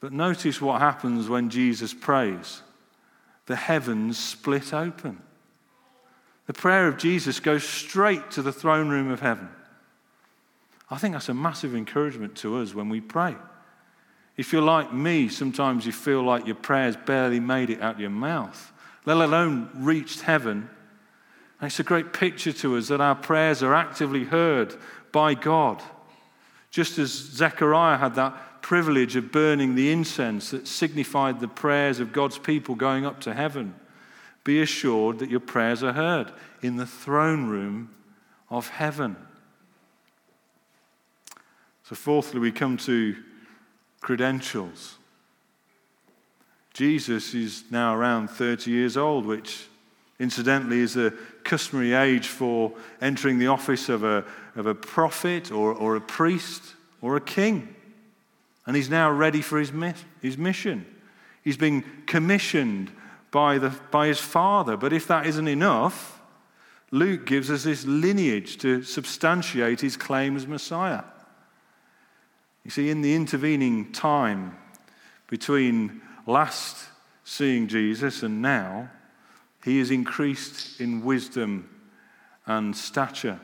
But 0.00 0.12
notice 0.12 0.60
what 0.60 0.80
happens 0.80 1.28
when 1.28 1.48
Jesus 1.48 1.94
prays 1.94 2.62
the 3.46 3.56
heavens 3.56 4.18
split 4.18 4.72
open. 4.72 5.20
The 6.46 6.54
prayer 6.54 6.88
of 6.88 6.96
Jesus 6.96 7.40
goes 7.40 7.62
straight 7.62 8.30
to 8.32 8.42
the 8.42 8.52
throne 8.52 8.88
room 8.88 9.10
of 9.10 9.20
heaven. 9.20 9.48
I 10.90 10.98
think 10.98 11.14
that's 11.14 11.28
a 11.28 11.34
massive 11.34 11.74
encouragement 11.74 12.36
to 12.36 12.58
us 12.58 12.74
when 12.74 12.88
we 12.88 13.00
pray. 13.00 13.34
If 14.36 14.52
you're 14.52 14.62
like 14.62 14.92
me, 14.92 15.28
sometimes 15.28 15.86
you 15.86 15.92
feel 15.92 16.22
like 16.22 16.46
your 16.46 16.56
prayers 16.56 16.96
barely 16.96 17.40
made 17.40 17.70
it 17.70 17.80
out 17.80 17.94
of 17.94 18.00
your 18.00 18.10
mouth 18.10 18.72
let 19.06 19.16
alone 19.16 19.70
reached 19.74 20.22
heaven. 20.22 20.68
And 21.60 21.66
it's 21.68 21.80
a 21.80 21.84
great 21.84 22.12
picture 22.12 22.52
to 22.52 22.76
us 22.76 22.88
that 22.88 23.00
our 23.00 23.14
prayers 23.14 23.62
are 23.62 23.74
actively 23.74 24.24
heard 24.24 24.74
by 25.12 25.34
God. 25.34 25.82
Just 26.70 26.98
as 26.98 27.10
Zechariah 27.10 27.98
had 27.98 28.14
that 28.16 28.62
privilege 28.62 29.14
of 29.16 29.30
burning 29.30 29.74
the 29.74 29.92
incense 29.92 30.50
that 30.50 30.66
signified 30.66 31.38
the 31.38 31.48
prayers 31.48 32.00
of 32.00 32.12
God's 32.12 32.38
people 32.38 32.74
going 32.74 33.04
up 33.04 33.20
to 33.20 33.34
heaven, 33.34 33.74
be 34.42 34.60
assured 34.60 35.18
that 35.18 35.30
your 35.30 35.40
prayers 35.40 35.82
are 35.82 35.92
heard 35.92 36.32
in 36.62 36.76
the 36.76 36.86
throne 36.86 37.46
room 37.46 37.90
of 38.50 38.68
heaven. 38.68 39.16
So, 41.84 41.94
fourthly, 41.94 42.40
we 42.40 42.50
come 42.50 42.78
to 42.78 43.14
credentials. 44.00 44.96
Jesus 46.72 47.34
is 47.34 47.64
now 47.70 47.94
around 47.94 48.30
30 48.30 48.70
years 48.70 48.96
old, 48.96 49.26
which 49.26 49.66
incidentally 50.18 50.80
is 50.80 50.96
a 50.96 51.12
customary 51.44 51.92
age 51.92 52.26
for 52.26 52.72
entering 53.02 53.38
the 53.38 53.48
office 53.48 53.90
of 53.90 54.02
a, 54.02 54.24
of 54.56 54.66
a 54.66 54.74
prophet 54.74 55.52
or, 55.52 55.74
or 55.74 55.94
a 55.94 56.00
priest 56.00 56.62
or 57.02 57.16
a 57.16 57.20
king. 57.20 57.74
And 58.66 58.74
he's 58.74 58.88
now 58.88 59.10
ready 59.10 59.42
for 59.42 59.58
his, 59.58 59.70
his 60.22 60.38
mission. 60.38 60.86
He's 61.42 61.58
been 61.58 61.84
commissioned 62.06 62.90
by, 63.30 63.58
the, 63.58 63.68
by 63.90 64.06
his 64.06 64.20
father. 64.20 64.78
But 64.78 64.94
if 64.94 65.06
that 65.08 65.26
isn't 65.26 65.48
enough, 65.48 66.22
Luke 66.90 67.26
gives 67.26 67.50
us 67.50 67.64
this 67.64 67.84
lineage 67.84 68.56
to 68.58 68.82
substantiate 68.82 69.82
his 69.82 69.98
claim 69.98 70.34
as 70.34 70.46
Messiah. 70.46 71.02
You 72.64 72.70
see, 72.70 72.90
in 72.90 73.02
the 73.02 73.14
intervening 73.14 73.92
time 73.92 74.56
between 75.28 76.00
last 76.26 76.88
seeing 77.24 77.68
Jesus 77.68 78.22
and 78.22 78.40
now, 78.40 78.90
he 79.64 79.78
is 79.78 79.90
increased 79.90 80.80
in 80.80 81.04
wisdom 81.04 81.68
and 82.46 82.74
stature. 82.76 83.40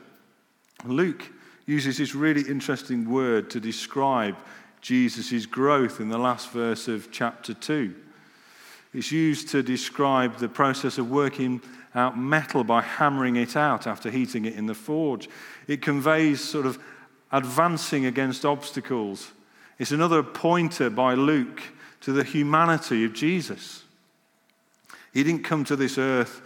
Luke 0.85 1.31
uses 1.65 1.97
this 1.97 2.15
really 2.15 2.41
interesting 2.41 3.09
word 3.09 3.49
to 3.51 3.59
describe 3.59 4.35
Jesus' 4.81 5.45
growth 5.45 5.99
in 5.99 6.09
the 6.09 6.17
last 6.17 6.49
verse 6.49 6.87
of 6.87 7.11
chapter 7.11 7.53
2. 7.53 7.93
It's 8.93 9.11
used 9.11 9.49
to 9.49 9.63
describe 9.63 10.37
the 10.37 10.49
process 10.49 10.97
of 10.97 11.09
working 11.09 11.61
out 11.93 12.17
metal 12.17 12.63
by 12.63 12.81
hammering 12.81 13.35
it 13.35 13.55
out 13.55 13.85
after 13.85 14.09
heating 14.09 14.45
it 14.45 14.55
in 14.55 14.65
the 14.65 14.73
forge. 14.73 15.29
It 15.67 15.81
conveys 15.81 16.41
sort 16.41 16.65
of 16.65 16.79
advancing 17.31 18.05
against 18.05 18.45
obstacles. 18.45 19.31
It's 19.79 19.91
another 19.91 20.21
pointer 20.23 20.89
by 20.89 21.13
Luke 21.13 21.61
to 22.01 22.11
the 22.11 22.23
humanity 22.23 23.05
of 23.05 23.13
Jesus. 23.13 23.83
He 25.13 25.23
didn't 25.23 25.43
come 25.43 25.63
to 25.65 25.75
this 25.75 25.97
earth 25.97 26.41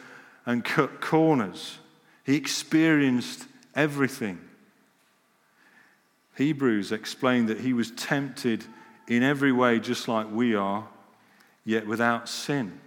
and 0.46 0.64
cut 0.64 1.02
corners, 1.02 1.80
he 2.24 2.36
experienced 2.36 3.46
everything. 3.74 4.40
Hebrews 6.38 6.92
explained 6.92 7.48
that 7.50 7.62
he 7.62 7.74
was 7.74 7.92
tempted 7.92 8.66
in 9.08 9.24
every 9.24 9.52
way, 9.52 9.80
just 9.80 10.08
like 10.08 10.30
we 10.30 10.54
are, 10.54 10.88
yet 11.64 11.88
without 11.88 12.28
sin. 12.28 12.80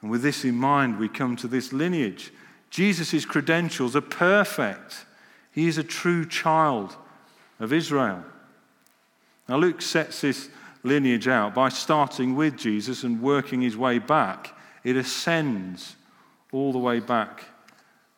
And 0.00 0.10
with 0.10 0.22
this 0.22 0.44
in 0.44 0.54
mind, 0.54 0.98
we 0.98 1.08
come 1.08 1.36
to 1.36 1.48
this 1.48 1.72
lineage. 1.72 2.32
Jesus' 2.70 3.24
credentials 3.24 3.96
are 3.96 4.00
perfect. 4.00 5.04
He 5.58 5.66
is 5.66 5.76
a 5.76 5.82
true 5.82 6.24
child 6.24 6.94
of 7.58 7.72
Israel. 7.72 8.22
Now, 9.48 9.56
Luke 9.56 9.82
sets 9.82 10.20
this 10.20 10.50
lineage 10.84 11.26
out 11.26 11.52
by 11.52 11.68
starting 11.68 12.36
with 12.36 12.56
Jesus 12.56 13.02
and 13.02 13.20
working 13.20 13.60
his 13.60 13.76
way 13.76 13.98
back. 13.98 14.56
It 14.84 14.94
ascends 14.94 15.96
all 16.52 16.70
the 16.70 16.78
way 16.78 17.00
back 17.00 17.44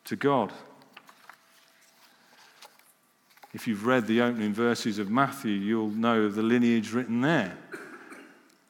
to 0.03 0.15
God. 0.15 0.53
If 3.55 3.67
you've 3.67 3.87
read 3.87 4.05
the 4.05 4.21
opening 4.21 4.53
verses 4.53 4.99
of 4.99 5.09
Matthew, 5.09 5.53
you'll 5.53 5.89
know 5.89 6.29
the 6.29 6.43
lineage 6.43 6.93
written 6.93 7.21
there. 7.21 7.57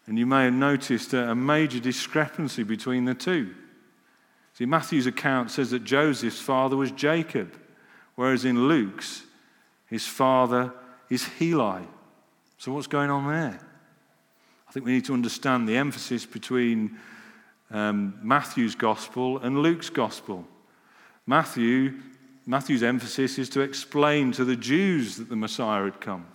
And 0.08 0.18
you 0.18 0.26
may 0.26 0.46
have 0.46 0.54
noticed 0.54 1.12
a 1.12 1.36
major 1.36 1.82
discrepancy 1.82 2.64
between 2.64 3.04
the 3.04 3.16
two. 3.16 3.54
See, 4.54 4.66
Matthew's 4.66 5.08
account 5.08 5.52
says 5.52 5.72
that 5.72 5.84
Joseph's 5.84 6.40
father 6.40 6.78
was 6.78 6.92
Jacob, 6.92 7.54
whereas 8.22 8.46
in 8.46 8.68
Luke's, 8.68 9.24
his 9.88 10.06
father 10.06 10.72
is 11.10 11.28
Heli. 11.40 11.82
So, 12.60 12.72
what's 12.72 12.86
going 12.86 13.10
on 13.10 13.28
there? 13.28 13.60
I 14.70 14.72
think 14.72 14.86
we 14.86 14.92
need 14.92 15.06
to 15.06 15.16
understand 15.16 15.68
the 15.68 15.76
emphasis 15.76 16.28
between 16.28 17.00
um, 17.72 18.20
Matthew's 18.22 18.76
gospel 18.76 19.40
and 19.40 19.64
Luke's 19.64 19.90
gospel. 19.90 20.46
Matthew, 21.26 21.96
Matthew's 22.46 22.84
emphasis 22.84 23.40
is 23.40 23.50
to 23.50 23.62
explain 23.62 24.32
to 24.34 24.46
the 24.46 24.56
Jews 24.56 25.16
that 25.16 25.28
the 25.28 25.36
Messiah 25.36 25.86
had 25.86 26.00
come. 26.00 26.28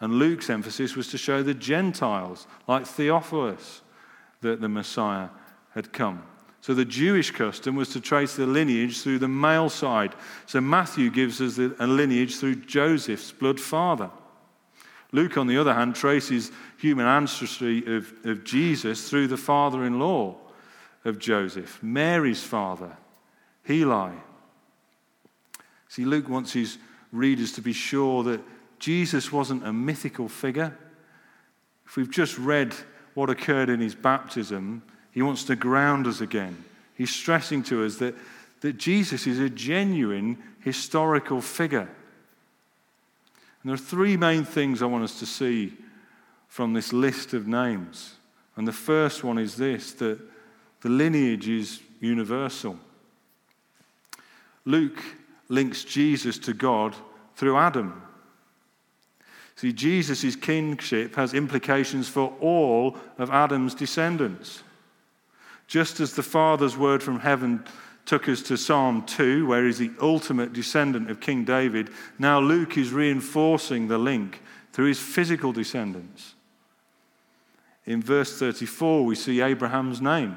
And 0.00 0.14
Luke's 0.14 0.48
emphasis 0.48 0.96
was 0.96 1.08
to 1.08 1.18
show 1.18 1.42
the 1.42 1.52
Gentiles, 1.52 2.46
like 2.66 2.86
Theophilus, 2.86 3.82
that 4.40 4.62
the 4.62 4.70
Messiah 4.70 5.28
had 5.74 5.92
come. 5.92 6.22
So 6.68 6.74
the 6.74 6.84
Jewish 6.84 7.30
custom 7.30 7.76
was 7.76 7.88
to 7.94 8.00
trace 8.00 8.36
the 8.36 8.46
lineage 8.46 9.00
through 9.00 9.20
the 9.20 9.26
male 9.26 9.70
side. 9.70 10.14
So 10.44 10.60
Matthew 10.60 11.08
gives 11.08 11.40
us 11.40 11.56
a 11.56 11.86
lineage 11.86 12.36
through 12.36 12.56
Joseph's 12.56 13.32
blood 13.32 13.58
father. 13.58 14.10
Luke, 15.10 15.38
on 15.38 15.46
the 15.46 15.56
other 15.56 15.72
hand, 15.72 15.94
traces 15.94 16.52
human 16.76 17.06
ancestry 17.06 17.96
of, 17.96 18.12
of 18.26 18.44
Jesus 18.44 19.08
through 19.08 19.28
the 19.28 19.38
father 19.38 19.86
in 19.86 19.98
law 19.98 20.36
of 21.06 21.18
Joseph, 21.18 21.82
Mary's 21.82 22.42
father, 22.42 22.98
Heli. 23.64 24.12
See, 25.88 26.04
Luke 26.04 26.28
wants 26.28 26.52
his 26.52 26.76
readers 27.12 27.52
to 27.52 27.62
be 27.62 27.72
sure 27.72 28.22
that 28.24 28.42
Jesus 28.78 29.32
wasn't 29.32 29.66
a 29.66 29.72
mythical 29.72 30.28
figure. 30.28 30.76
If 31.86 31.96
we've 31.96 32.10
just 32.10 32.36
read 32.36 32.74
what 33.14 33.30
occurred 33.30 33.70
in 33.70 33.80
his 33.80 33.94
baptism, 33.94 34.82
he 35.18 35.22
wants 35.22 35.42
to 35.42 35.56
ground 35.56 36.06
us 36.06 36.20
again. 36.20 36.64
He's 36.94 37.12
stressing 37.12 37.64
to 37.64 37.84
us 37.84 37.96
that, 37.96 38.14
that 38.60 38.74
Jesus 38.74 39.26
is 39.26 39.40
a 39.40 39.50
genuine 39.50 40.38
historical 40.60 41.40
figure. 41.40 41.88
And 43.60 43.64
there 43.64 43.74
are 43.74 43.76
three 43.76 44.16
main 44.16 44.44
things 44.44 44.80
I 44.80 44.86
want 44.86 45.02
us 45.02 45.18
to 45.18 45.26
see 45.26 45.72
from 46.46 46.72
this 46.72 46.92
list 46.92 47.34
of 47.34 47.48
names. 47.48 48.14
And 48.54 48.68
the 48.68 48.72
first 48.72 49.24
one 49.24 49.38
is 49.38 49.56
this 49.56 49.90
that 49.94 50.20
the 50.82 50.88
lineage 50.88 51.48
is 51.48 51.80
universal. 51.98 52.78
Luke 54.64 55.02
links 55.48 55.82
Jesus 55.82 56.38
to 56.38 56.54
God 56.54 56.94
through 57.34 57.56
Adam. 57.56 58.00
See, 59.56 59.72
Jesus' 59.72 60.36
kingship 60.36 61.16
has 61.16 61.34
implications 61.34 62.08
for 62.08 62.32
all 62.40 62.96
of 63.18 63.32
Adam's 63.32 63.74
descendants. 63.74 64.62
Just 65.68 66.00
as 66.00 66.14
the 66.14 66.22
Father's 66.22 66.76
word 66.76 67.02
from 67.02 67.20
heaven 67.20 67.62
took 68.06 68.26
us 68.26 68.40
to 68.40 68.56
Psalm 68.56 69.04
2, 69.04 69.46
where 69.46 69.66
he's 69.66 69.78
the 69.78 69.92
ultimate 70.00 70.54
descendant 70.54 71.10
of 71.10 71.20
King 71.20 71.44
David, 71.44 71.90
now 72.18 72.40
Luke 72.40 72.78
is 72.78 72.90
reinforcing 72.90 73.86
the 73.86 73.98
link 73.98 74.40
through 74.72 74.86
his 74.86 74.98
physical 74.98 75.52
descendants. 75.52 76.34
In 77.84 78.02
verse 78.02 78.38
34, 78.38 79.04
we 79.04 79.14
see 79.14 79.42
Abraham's 79.42 80.00
name. 80.00 80.36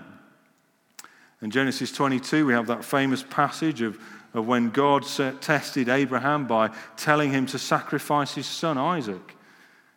In 1.42 1.50
Genesis 1.50 1.94
22, 1.94 2.46
we 2.46 2.54
have 2.54 2.68
that 2.68 2.84
famous 2.84 3.24
passage 3.24 3.82
of, 3.82 3.98
of 4.34 4.46
when 4.46 4.70
God 4.70 5.04
tested 5.42 5.88
Abraham 5.88 6.46
by 6.46 6.72
telling 6.98 7.32
him 7.32 7.46
to 7.48 7.58
sacrifice 7.58 8.36
his 8.36 8.46
son 8.46 8.78
Isaac. 8.78 9.36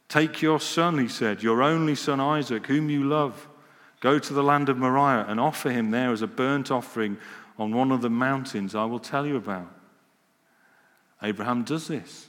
Take 0.09 0.43
your 0.43 0.61
son, 0.61 0.99
he 0.99 1.09
said, 1.09 1.43
your 1.43 1.61
only 1.61 1.97
son 1.97 2.21
Isaac, 2.21 2.67
whom 2.67 2.89
you 2.89 3.03
love. 3.03 3.49
Go 4.05 4.19
to 4.19 4.35
the 4.35 4.43
land 4.43 4.69
of 4.69 4.77
Moriah 4.77 5.25
and 5.27 5.41
offer 5.41 5.71
him 5.71 5.91
there 5.91 6.13
as 6.13 6.21
a 6.21 6.27
burnt 6.27 6.71
offering 6.71 7.17
on 7.59 7.75
one 7.75 7.91
of 7.91 8.03
the 8.03 8.11
mountains 8.11 8.75
I 8.75 8.85
will 8.85 8.99
tell 8.99 9.27
you 9.27 9.37
about. 9.37 9.75
Abraham 11.23 11.65
does 11.65 11.89
this. 11.89 12.27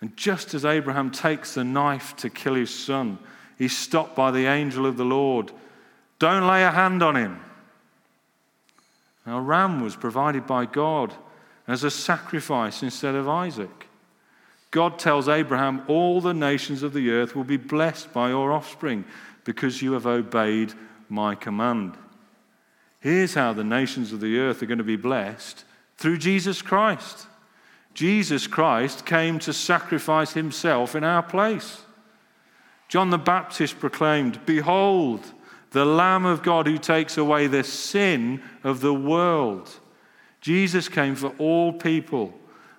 And 0.00 0.16
just 0.16 0.54
as 0.54 0.64
Abraham 0.64 1.10
takes 1.10 1.52
the 1.52 1.64
knife 1.64 2.16
to 2.16 2.30
kill 2.30 2.54
his 2.54 2.74
son, 2.74 3.18
he's 3.58 3.76
stopped 3.76 4.16
by 4.16 4.30
the 4.30 4.46
angel 4.46 4.86
of 4.86 4.96
the 4.96 5.04
Lord. 5.04 5.52
Don't 6.18 6.46
lay 6.46 6.64
a 6.64 6.70
hand 6.70 7.02
on 7.02 7.14
him. 7.14 7.40
Now, 9.26 9.40
ram 9.40 9.82
was 9.82 9.96
provided 9.96 10.46
by 10.46 10.64
God 10.64 11.12
as 11.68 11.84
a 11.84 11.90
sacrifice 11.90 12.82
instead 12.82 13.14
of 13.14 13.28
Isaac. 13.28 13.86
God 14.70 14.98
tells 14.98 15.28
Abraham, 15.28 15.82
All 15.88 16.22
the 16.22 16.32
nations 16.32 16.82
of 16.82 16.94
the 16.94 17.10
earth 17.10 17.36
will 17.36 17.44
be 17.44 17.58
blessed 17.58 18.14
by 18.14 18.30
your 18.30 18.50
offspring 18.50 19.04
because 19.46 19.80
you 19.80 19.92
have 19.92 20.06
obeyed 20.06 20.74
my 21.08 21.34
command. 21.34 21.96
Here's 23.00 23.34
how 23.34 23.52
the 23.52 23.64
nations 23.64 24.12
of 24.12 24.20
the 24.20 24.38
earth 24.38 24.62
are 24.62 24.66
going 24.66 24.78
to 24.78 24.84
be 24.84 24.96
blessed 24.96 25.64
through 25.96 26.18
Jesus 26.18 26.60
Christ. 26.60 27.28
Jesus 27.94 28.46
Christ 28.46 29.06
came 29.06 29.38
to 29.38 29.52
sacrifice 29.52 30.32
himself 30.32 30.94
in 30.94 31.04
our 31.04 31.22
place. 31.22 31.82
John 32.88 33.10
the 33.10 33.18
Baptist 33.18 33.78
proclaimed, 33.78 34.44
Behold, 34.44 35.24
the 35.70 35.84
Lamb 35.84 36.26
of 36.26 36.42
God 36.42 36.66
who 36.66 36.76
takes 36.76 37.16
away 37.16 37.46
the 37.46 37.64
sin 37.64 38.42
of 38.64 38.80
the 38.80 38.94
world. 38.94 39.70
Jesus 40.40 40.88
came 40.88 41.14
for 41.14 41.32
all 41.38 41.72
people. 41.72 42.34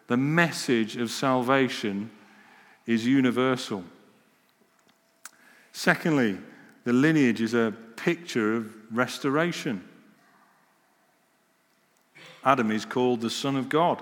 The 0.07 0.17
message 0.17 0.97
of 0.97 1.11
salvation 1.11 2.11
is 2.85 3.05
universal. 3.05 3.83
Secondly, 5.71 6.37
the 6.87 6.93
lineage 6.93 7.41
is 7.41 7.53
a 7.53 7.73
picture 7.97 8.55
of 8.55 8.73
restoration. 8.95 9.83
Adam 12.45 12.71
is 12.71 12.85
called 12.85 13.19
the 13.19 13.29
Son 13.29 13.57
of 13.57 13.67
God. 13.67 14.01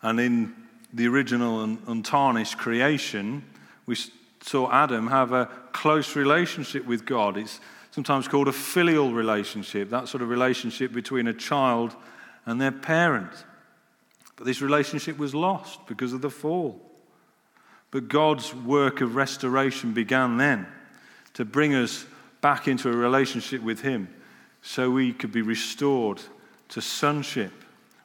And 0.00 0.20
in 0.20 0.54
the 0.92 1.08
original 1.08 1.64
and 1.64 1.82
untarnished 1.88 2.56
creation, 2.56 3.42
we 3.86 3.96
saw 4.42 4.70
Adam 4.70 5.08
have 5.08 5.32
a 5.32 5.46
close 5.72 6.14
relationship 6.14 6.86
with 6.86 7.04
God. 7.04 7.36
It's 7.36 7.58
sometimes 7.90 8.28
called 8.28 8.46
a 8.46 8.52
filial 8.52 9.12
relationship, 9.12 9.90
that 9.90 10.06
sort 10.06 10.22
of 10.22 10.28
relationship 10.28 10.92
between 10.92 11.26
a 11.26 11.34
child 11.34 11.96
and 12.46 12.60
their 12.60 12.70
parent. 12.70 13.32
But 14.36 14.46
this 14.46 14.62
relationship 14.62 15.18
was 15.18 15.34
lost 15.34 15.84
because 15.88 16.12
of 16.12 16.20
the 16.20 16.30
fall. 16.30 16.89
But 17.90 18.08
God's 18.08 18.54
work 18.54 19.00
of 19.00 19.16
restoration 19.16 19.92
began 19.92 20.36
then 20.36 20.66
to 21.34 21.44
bring 21.44 21.74
us 21.74 22.06
back 22.40 22.68
into 22.68 22.88
a 22.88 22.96
relationship 22.96 23.62
with 23.62 23.80
Him 23.80 24.08
so 24.62 24.90
we 24.90 25.12
could 25.12 25.32
be 25.32 25.42
restored 25.42 26.20
to 26.68 26.80
sonship. 26.80 27.52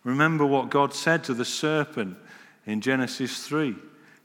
Remember 0.04 0.45
what 0.45 0.69
God 0.69 0.93
said 0.93 1.24
to 1.26 1.34
the 1.34 1.45
serpent 1.45 2.17
in 2.65 2.82
Genesis 2.82 3.45
3. 3.48 3.76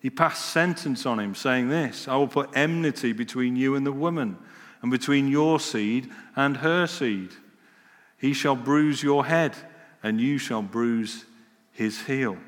He 0.00 0.10
passed 0.10 0.46
sentence 0.46 1.04
on 1.04 1.18
him, 1.18 1.34
saying 1.34 1.68
this 1.68 2.08
I 2.08 2.16
will 2.16 2.28
put 2.28 2.50
enmity 2.54 3.12
between 3.12 3.56
you 3.56 3.74
and 3.74 3.84
the 3.84 3.92
woman, 3.92 4.38
and 4.82 4.90
between 4.90 5.28
your 5.28 5.60
seed 5.60 6.10
and 6.36 6.58
her 6.58 6.86
seed. 6.86 7.30
He 8.16 8.32
shall 8.32 8.56
bruise 8.56 9.02
your 9.02 9.26
head, 9.26 9.54
and 10.02 10.20
you 10.20 10.38
shall 10.38 10.62
bruise 10.62 11.24
his 11.72 12.02
heel. 12.02 12.38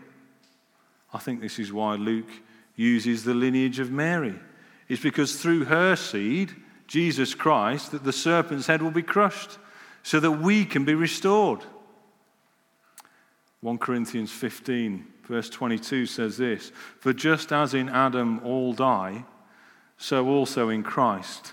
I 1.12 1.18
think 1.18 1.40
this 1.40 1.58
is 1.58 1.72
why 1.72 1.96
Luke 1.96 2.30
uses 2.76 3.24
the 3.24 3.34
lineage 3.34 3.78
of 3.78 3.90
Mary. 3.90 4.34
It's 4.88 5.02
because 5.02 5.40
through 5.40 5.64
her 5.64 5.96
seed, 5.96 6.54
Jesus 6.86 7.34
Christ, 7.34 7.92
that 7.92 8.04
the 8.04 8.12
serpent's 8.12 8.66
head 8.66 8.82
will 8.82 8.90
be 8.90 9.02
crushed 9.02 9.58
so 10.02 10.20
that 10.20 10.32
we 10.32 10.64
can 10.64 10.84
be 10.84 10.94
restored. 10.94 11.60
1 13.60 13.78
Corinthians 13.78 14.32
15, 14.32 15.06
verse 15.24 15.48
22 15.48 16.06
says 16.06 16.36
this 16.36 16.72
For 16.98 17.12
just 17.12 17.52
as 17.52 17.74
in 17.74 17.88
Adam 17.88 18.40
all 18.44 18.72
die, 18.72 19.24
so 19.96 20.26
also 20.26 20.68
in 20.68 20.82
Christ 20.82 21.52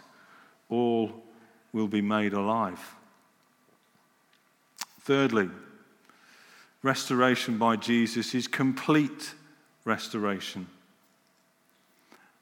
all 0.69 1.23
will 1.71 1.87
be 1.87 2.01
made 2.01 2.33
alive. 2.33 2.95
Thirdly, 5.01 5.49
restoration 6.81 7.57
by 7.57 7.75
Jesus 7.75 8.33
is 8.33 8.47
complete 8.47 9.33
restoration. 9.85 10.67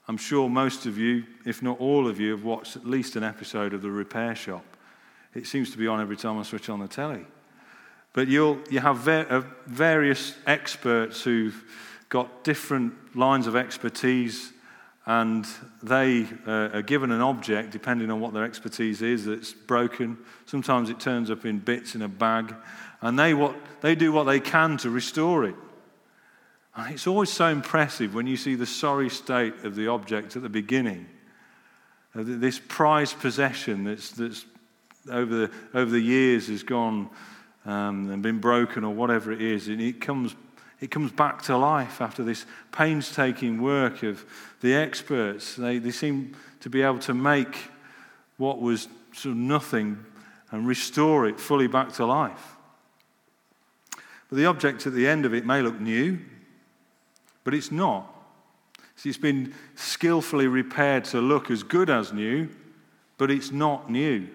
I'm 0.09 0.17
sure 0.17 0.49
most 0.49 0.85
of 0.85 0.97
you, 0.97 1.25
if 1.45 1.61
not 1.61 1.81
all 1.81 2.07
of 2.07 2.17
you, 2.17 2.31
have 2.31 2.45
watched 2.45 2.77
at 2.77 2.85
least 2.85 3.17
an 3.17 3.23
episode 3.23 3.73
of 3.73 3.81
The 3.81 3.91
Repair 3.91 4.35
Shop. 4.35 4.63
It 5.33 5.47
seems 5.47 5.69
to 5.71 5.77
be 5.77 5.85
on 5.85 5.99
every 5.99 6.15
time 6.15 6.39
I 6.39 6.43
switch 6.43 6.69
on 6.69 6.79
the 6.79 6.87
telly. 6.87 7.25
But 8.13 8.29
you'll, 8.29 8.57
you 8.69 8.79
have 8.79 8.97
ver- 8.99 9.27
uh, 9.29 9.41
various 9.65 10.33
experts 10.47 11.23
who've 11.23 11.61
got 12.07 12.45
different 12.45 13.17
lines 13.17 13.47
of 13.47 13.57
expertise, 13.57 14.53
and 15.05 15.45
they 15.83 16.25
uh, 16.47 16.69
are 16.73 16.81
given 16.81 17.11
an 17.11 17.19
object 17.19 17.71
depending 17.71 18.09
on 18.09 18.21
what 18.21 18.33
their 18.33 18.45
expertise 18.45 19.01
is 19.01 19.25
that's 19.25 19.51
broken. 19.51 20.17
Sometimes 20.45 20.89
it 20.89 21.01
turns 21.01 21.29
up 21.29 21.45
in 21.45 21.59
bits 21.59 21.95
in 21.95 22.01
a 22.01 22.07
bag, 22.07 22.55
and 23.01 23.19
they, 23.19 23.33
what, 23.33 23.55
they 23.81 23.93
do 23.93 24.13
what 24.13 24.23
they 24.23 24.39
can 24.39 24.77
to 24.77 24.89
restore 24.89 25.43
it. 25.43 25.55
It's 26.79 27.07
always 27.07 27.31
so 27.31 27.47
impressive 27.47 28.13
when 28.13 28.27
you 28.27 28.37
see 28.37 28.55
the 28.55 28.65
sorry 28.65 29.09
state 29.09 29.63
of 29.63 29.75
the 29.75 29.87
object 29.87 30.35
at 30.35 30.43
the 30.43 30.49
beginning. 30.49 31.07
This 32.13 32.61
prized 32.67 33.19
possession 33.19 33.83
that's, 33.83 34.11
that's 34.11 34.45
over, 35.11 35.47
the, 35.47 35.51
over 35.73 35.89
the 35.89 35.99
years 35.99 36.47
has 36.47 36.63
gone 36.63 37.09
um, 37.65 38.09
and 38.11 38.21
been 38.21 38.39
broken 38.39 38.83
or 38.83 38.93
whatever 38.93 39.31
it 39.31 39.41
is. 39.41 39.67
And 39.67 39.81
it 39.81 39.99
comes, 40.01 40.35
It 40.79 40.91
comes 40.91 41.11
back 41.11 41.41
to 41.43 41.57
life 41.57 42.01
after 42.01 42.23
this 42.23 42.45
painstaking 42.71 43.61
work 43.61 44.03
of 44.03 44.23
the 44.61 44.75
experts. 44.75 45.55
They, 45.55 45.79
they 45.79 45.91
seem 45.91 46.35
to 46.59 46.69
be 46.69 46.83
able 46.83 46.99
to 46.99 47.13
make 47.13 47.71
what 48.37 48.61
was 48.61 48.87
sort 49.13 49.31
of 49.31 49.37
nothing 49.37 50.05
and 50.51 50.67
restore 50.67 51.27
it 51.27 51.39
fully 51.39 51.67
back 51.67 51.93
to 51.93 52.05
life. 52.05 52.55
But 54.29 54.37
the 54.37 54.45
object 54.45 54.85
at 54.85 54.93
the 54.93 55.07
end 55.07 55.25
of 55.25 55.33
it 55.33 55.45
may 55.45 55.61
look 55.61 55.79
new, 55.79 56.19
but 57.47 57.53
it's 57.53 57.71
not. 57.71 58.13
See, 58.97 59.07
it's 59.07 59.17
been 59.17 59.53
skillfully 59.75 60.47
repaired 60.47 61.05
to 61.05 61.21
look 61.21 61.49
as 61.49 61.63
good 61.63 61.89
as 61.89 62.11
new, 62.11 62.49
but 63.17 63.31
it's 63.31 63.53
not 63.53 63.89
new. 63.89 64.27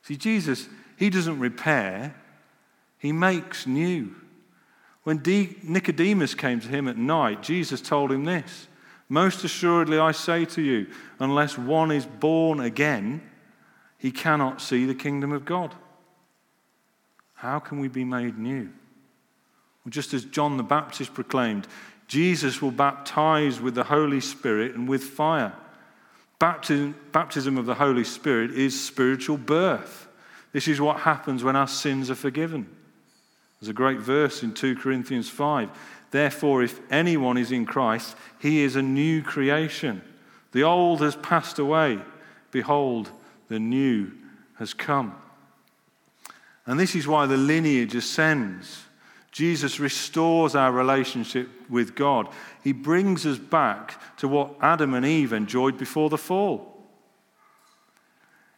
See, 0.00 0.16
Jesus, 0.16 0.66
He 0.96 1.10
doesn't 1.10 1.38
repair, 1.38 2.14
He 2.96 3.12
makes 3.12 3.66
new. 3.66 4.14
When 5.02 5.20
Nicodemus 5.62 6.34
came 6.34 6.58
to 6.60 6.68
Him 6.68 6.88
at 6.88 6.96
night, 6.96 7.42
Jesus 7.42 7.82
told 7.82 8.10
him 8.10 8.24
this 8.24 8.66
Most 9.10 9.44
assuredly, 9.44 9.98
I 9.98 10.12
say 10.12 10.46
to 10.46 10.62
you, 10.62 10.86
unless 11.18 11.58
one 11.58 11.90
is 11.90 12.06
born 12.06 12.60
again, 12.60 13.20
he 13.98 14.10
cannot 14.10 14.62
see 14.62 14.86
the 14.86 14.94
kingdom 14.94 15.32
of 15.32 15.44
God. 15.44 15.74
How 17.34 17.58
can 17.58 17.78
we 17.78 17.88
be 17.88 18.04
made 18.04 18.38
new? 18.38 18.70
Just 19.88 20.14
as 20.14 20.24
John 20.24 20.56
the 20.56 20.62
Baptist 20.62 21.14
proclaimed, 21.14 21.66
Jesus 22.08 22.62
will 22.62 22.70
baptize 22.70 23.60
with 23.60 23.74
the 23.74 23.84
Holy 23.84 24.20
Spirit 24.20 24.74
and 24.74 24.88
with 24.88 25.04
fire. 25.04 25.52
Baptism, 26.38 26.94
baptism 27.12 27.58
of 27.58 27.66
the 27.66 27.74
Holy 27.74 28.04
Spirit 28.04 28.50
is 28.52 28.78
spiritual 28.80 29.36
birth. 29.36 30.08
This 30.52 30.68
is 30.68 30.80
what 30.80 31.00
happens 31.00 31.42
when 31.42 31.56
our 31.56 31.68
sins 31.68 32.10
are 32.10 32.14
forgiven. 32.14 32.66
There's 33.60 33.70
a 33.70 33.74
great 33.74 34.00
verse 34.00 34.42
in 34.42 34.52
2 34.52 34.76
Corinthians 34.76 35.28
5. 35.28 35.70
Therefore, 36.10 36.62
if 36.62 36.80
anyone 36.92 37.36
is 37.36 37.50
in 37.50 37.66
Christ, 37.66 38.16
he 38.38 38.62
is 38.62 38.76
a 38.76 38.82
new 38.82 39.22
creation. 39.22 40.02
The 40.52 40.62
old 40.62 41.00
has 41.00 41.16
passed 41.16 41.58
away. 41.58 41.98
Behold, 42.50 43.10
the 43.48 43.58
new 43.58 44.12
has 44.58 44.74
come. 44.74 45.14
And 46.66 46.78
this 46.78 46.94
is 46.94 47.08
why 47.08 47.26
the 47.26 47.36
lineage 47.36 47.94
ascends. 47.94 48.83
Jesus 49.34 49.80
restores 49.80 50.54
our 50.54 50.70
relationship 50.70 51.48
with 51.68 51.96
God. 51.96 52.28
He 52.62 52.72
brings 52.72 53.26
us 53.26 53.36
back 53.36 54.00
to 54.18 54.28
what 54.28 54.54
Adam 54.60 54.94
and 54.94 55.04
Eve 55.04 55.32
enjoyed 55.32 55.76
before 55.76 56.08
the 56.08 56.16
fall. 56.16 56.72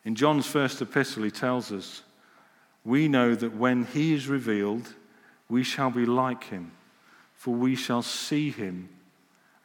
In 0.05 0.15
John's 0.15 0.47
first 0.47 0.83
epistle, 0.83 1.23
he 1.23 1.31
tells 1.31 1.73
us, 1.73 2.03
We 2.85 3.09
know 3.09 3.35
that 3.35 3.57
when 3.57 3.87
he 3.87 4.13
is 4.13 4.29
revealed, 4.29 4.93
we 5.49 5.63
shall 5.63 5.91
be 5.91 6.05
like 6.05 6.45
him, 6.45 6.73
for 7.35 7.55
we 7.55 7.75
shall 7.75 8.03
see 8.03 8.51
him 8.51 8.91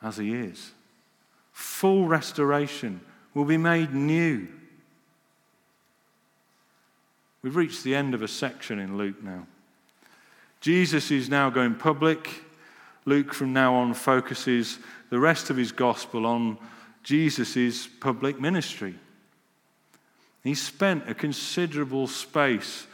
as 0.02 0.15
he 0.15 0.34
is. 0.34 0.71
Full 1.52 2.08
restoration 2.08 3.02
will 3.34 3.43
be 3.43 3.58
made 3.58 3.93
new. 3.93 4.47
We've 7.41 7.58
reached 7.58 7.84
the 7.84 7.95
end 7.95 8.13
of 8.13 8.21
a 8.21 8.30
section 8.30 8.80
in 8.80 8.97
Luke 8.97 9.21
now. 9.21 9.45
Jesus 10.62 11.10
is 11.10 11.28
now 11.28 11.50
going 11.50 11.74
public. 11.74 12.30
Luke, 13.06 13.34
from 13.34 13.52
now 13.52 13.74
on, 13.74 13.95
focuses 13.95 14.78
the 15.10 15.19
rest 15.19 15.50
of 15.50 15.58
his 15.58 15.71
gospel 15.71 16.28
on 16.28 16.58
Jesus' 17.04 17.88
public 17.88 18.39
ministry. 18.39 18.95
He 20.43 20.54
spent 20.54 21.10
a 21.10 21.15
considerable 21.15 22.08
space 22.08 22.86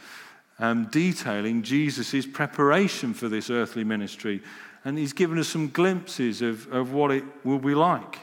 um, 0.58 0.88
detailing 0.90 1.62
Jesus' 1.62 2.26
preparation 2.26 3.12
for 3.12 3.28
this 3.28 3.50
earthly 3.50 3.84
ministry, 3.84 4.42
and 4.84 4.96
he's 4.96 5.12
given 5.12 5.38
us 5.38 5.48
some 5.48 5.68
glimpses 5.68 6.40
of, 6.40 6.70
of 6.72 6.92
what 6.92 7.10
it 7.10 7.24
will 7.44 7.58
be 7.58 7.74
like. 7.74 8.18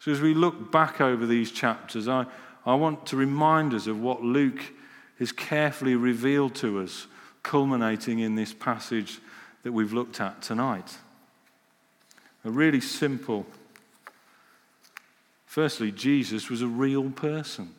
So, 0.00 0.10
as 0.10 0.20
we 0.20 0.34
look 0.34 0.72
back 0.72 1.00
over 1.00 1.26
these 1.26 1.52
chapters, 1.52 2.08
I, 2.08 2.26
I 2.66 2.74
want 2.74 3.06
to 3.06 3.16
remind 3.16 3.72
us 3.72 3.86
of 3.86 4.00
what 4.00 4.22
Luke 4.22 4.62
has 5.20 5.30
carefully 5.30 5.94
revealed 5.94 6.56
to 6.56 6.80
us 6.80 7.06
culminating 7.42 8.20
in 8.20 8.34
this 8.34 8.52
passage 8.52 9.18
that 9.62 9.72
we've 9.72 9.92
looked 9.92 10.20
at 10.20 10.42
tonight. 10.42 10.98
A 12.44 12.50
really 12.50 12.80
simple. 12.80 13.46
Firstly, 15.46 15.92
Jesus 15.92 16.50
was 16.50 16.62
a 16.62 16.66
real 16.66 17.10
person. 17.10 17.74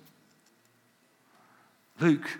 Luke 1.99 2.39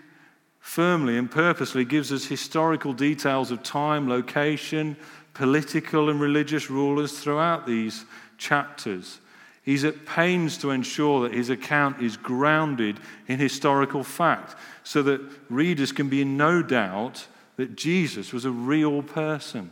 firmly 0.60 1.18
and 1.18 1.30
purposely 1.30 1.84
gives 1.84 2.10
us 2.10 2.24
historical 2.24 2.92
details 2.92 3.50
of 3.50 3.62
time, 3.62 4.08
location, 4.08 4.96
political 5.34 6.08
and 6.08 6.20
religious 6.20 6.70
rulers 6.70 7.18
throughout 7.18 7.66
these 7.66 8.04
chapters. 8.38 9.18
He's 9.64 9.84
at 9.84 10.04
pains 10.04 10.58
to 10.58 10.70
ensure 10.70 11.22
that 11.22 11.32
his 11.32 11.48
account 11.48 12.02
is 12.02 12.18
grounded 12.18 13.00
in 13.26 13.38
historical 13.38 14.04
fact 14.04 14.56
so 14.82 15.02
that 15.04 15.22
readers 15.48 15.90
can 15.90 16.10
be 16.10 16.20
in 16.20 16.36
no 16.36 16.62
doubt 16.62 17.26
that 17.56 17.74
Jesus 17.74 18.32
was 18.32 18.44
a 18.44 18.50
real 18.50 19.02
person. 19.02 19.70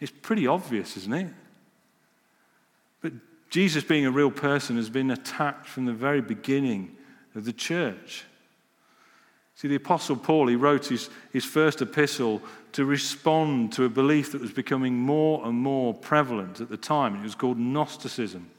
It's 0.00 0.12
pretty 0.12 0.46
obvious, 0.46 0.96
isn't 0.98 1.12
it? 1.12 1.32
But 3.00 3.12
Jesus 3.48 3.84
being 3.84 4.04
a 4.04 4.10
real 4.10 4.30
person 4.30 4.76
has 4.76 4.90
been 4.90 5.10
attacked 5.10 5.66
from 5.66 5.86
the 5.86 5.92
very 5.92 6.20
beginning 6.20 6.94
of 7.34 7.46
the 7.46 7.52
church. 7.52 8.24
See, 9.54 9.68
the 9.68 9.76
Apostle 9.76 10.16
Paul, 10.16 10.48
he 10.48 10.56
wrote 10.56 10.86
his, 10.86 11.10
his 11.32 11.44
first 11.44 11.82
epistle 11.82 12.42
to 12.72 12.84
respond 12.84 13.72
to 13.74 13.84
a 13.84 13.88
belief 13.88 14.32
that 14.32 14.40
was 14.40 14.52
becoming 14.52 14.94
more 14.94 15.46
and 15.46 15.56
more 15.56 15.92
prevalent 15.94 16.60
at 16.60 16.68
the 16.68 16.76
time. 16.76 17.16
It 17.16 17.22
was 17.22 17.34
called 17.34 17.58
Gnosticism. 17.58 18.50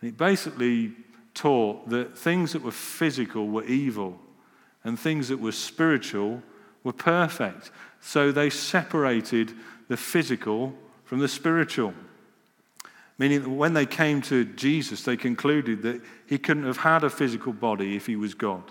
And 0.00 0.10
it 0.10 0.18
basically 0.18 0.92
taught 1.34 1.88
that 1.90 2.18
things 2.18 2.52
that 2.52 2.62
were 2.62 2.72
physical 2.72 3.46
were 3.46 3.64
evil 3.64 4.18
and 4.84 4.98
things 4.98 5.28
that 5.28 5.40
were 5.40 5.52
spiritual 5.52 6.42
were 6.82 6.92
perfect. 6.92 7.70
So 8.00 8.32
they 8.32 8.50
separated 8.50 9.52
the 9.88 9.96
physical 9.96 10.74
from 11.04 11.20
the 11.20 11.28
spiritual. 11.28 11.94
Meaning 13.18 13.42
that 13.42 13.48
when 13.48 13.74
they 13.74 13.86
came 13.86 14.20
to 14.22 14.44
Jesus, 14.44 15.02
they 15.02 15.16
concluded 15.16 15.82
that 15.82 16.02
he 16.26 16.38
couldn't 16.38 16.64
have 16.64 16.78
had 16.78 17.04
a 17.04 17.10
physical 17.10 17.52
body 17.52 17.96
if 17.96 18.06
he 18.06 18.16
was 18.16 18.34
God. 18.34 18.62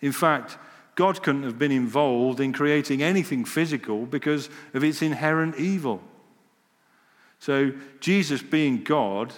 In 0.00 0.12
fact, 0.12 0.58
God 0.94 1.22
couldn't 1.22 1.44
have 1.44 1.58
been 1.58 1.72
involved 1.72 2.40
in 2.40 2.52
creating 2.52 3.02
anything 3.02 3.44
physical 3.44 4.04
because 4.04 4.50
of 4.74 4.82
its 4.82 5.00
inherent 5.00 5.56
evil. 5.56 6.02
So, 7.38 7.72
Jesus 8.00 8.42
being 8.42 8.82
God, 8.82 9.32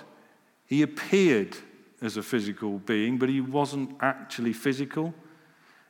he 0.65 0.81
appeared 0.81 1.57
as 2.01 2.17
a 2.17 2.23
physical 2.23 2.79
being, 2.79 3.19
but 3.19 3.29
he 3.29 3.43
wasn't 3.43 3.95
actually 4.01 4.55
physical. 4.55 5.13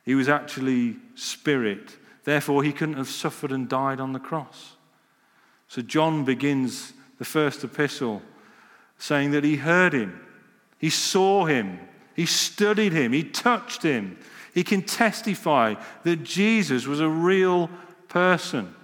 He 0.03 0.13
was 0.13 0.27
actually 0.27 0.97
spirit. 1.15 1.95
Therefore, 2.25 2.63
he 2.63 2.73
couldn't 2.73 2.97
have 2.97 3.07
suffered 3.07 3.53
and 3.53 3.69
died 3.69 4.01
on 4.01 4.11
the 4.11 4.19
cross. 4.19 4.75
So, 5.69 5.81
John 5.81 6.25
begins 6.25 6.91
the 7.17 7.23
first 7.23 7.63
epistle 7.63 8.21
saying 8.97 9.31
that 9.31 9.43
he 9.43 9.55
heard 9.55 9.93
him, 9.93 10.19
he 10.77 10.89
saw 10.89 11.45
him, 11.45 11.79
he 12.13 12.25
studied 12.25 12.91
him, 12.91 13.13
he 13.13 13.23
touched 13.23 13.83
him. 13.83 14.17
He 14.53 14.63
can 14.63 14.81
testify 14.81 15.75
that 16.03 16.23
Jesus 16.23 16.85
was 16.85 16.99
a 16.99 17.09
real 17.09 17.69
person. 18.07 18.75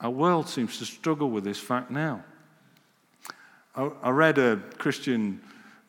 Our 0.00 0.10
world 0.10 0.48
seems 0.48 0.78
to 0.78 0.84
struggle 0.84 1.30
with 1.30 1.44
this 1.44 1.58
fact 1.58 1.90
now. 1.90 2.24
I 3.74 4.10
read 4.10 4.38
a 4.38 4.60
Christian 4.78 5.40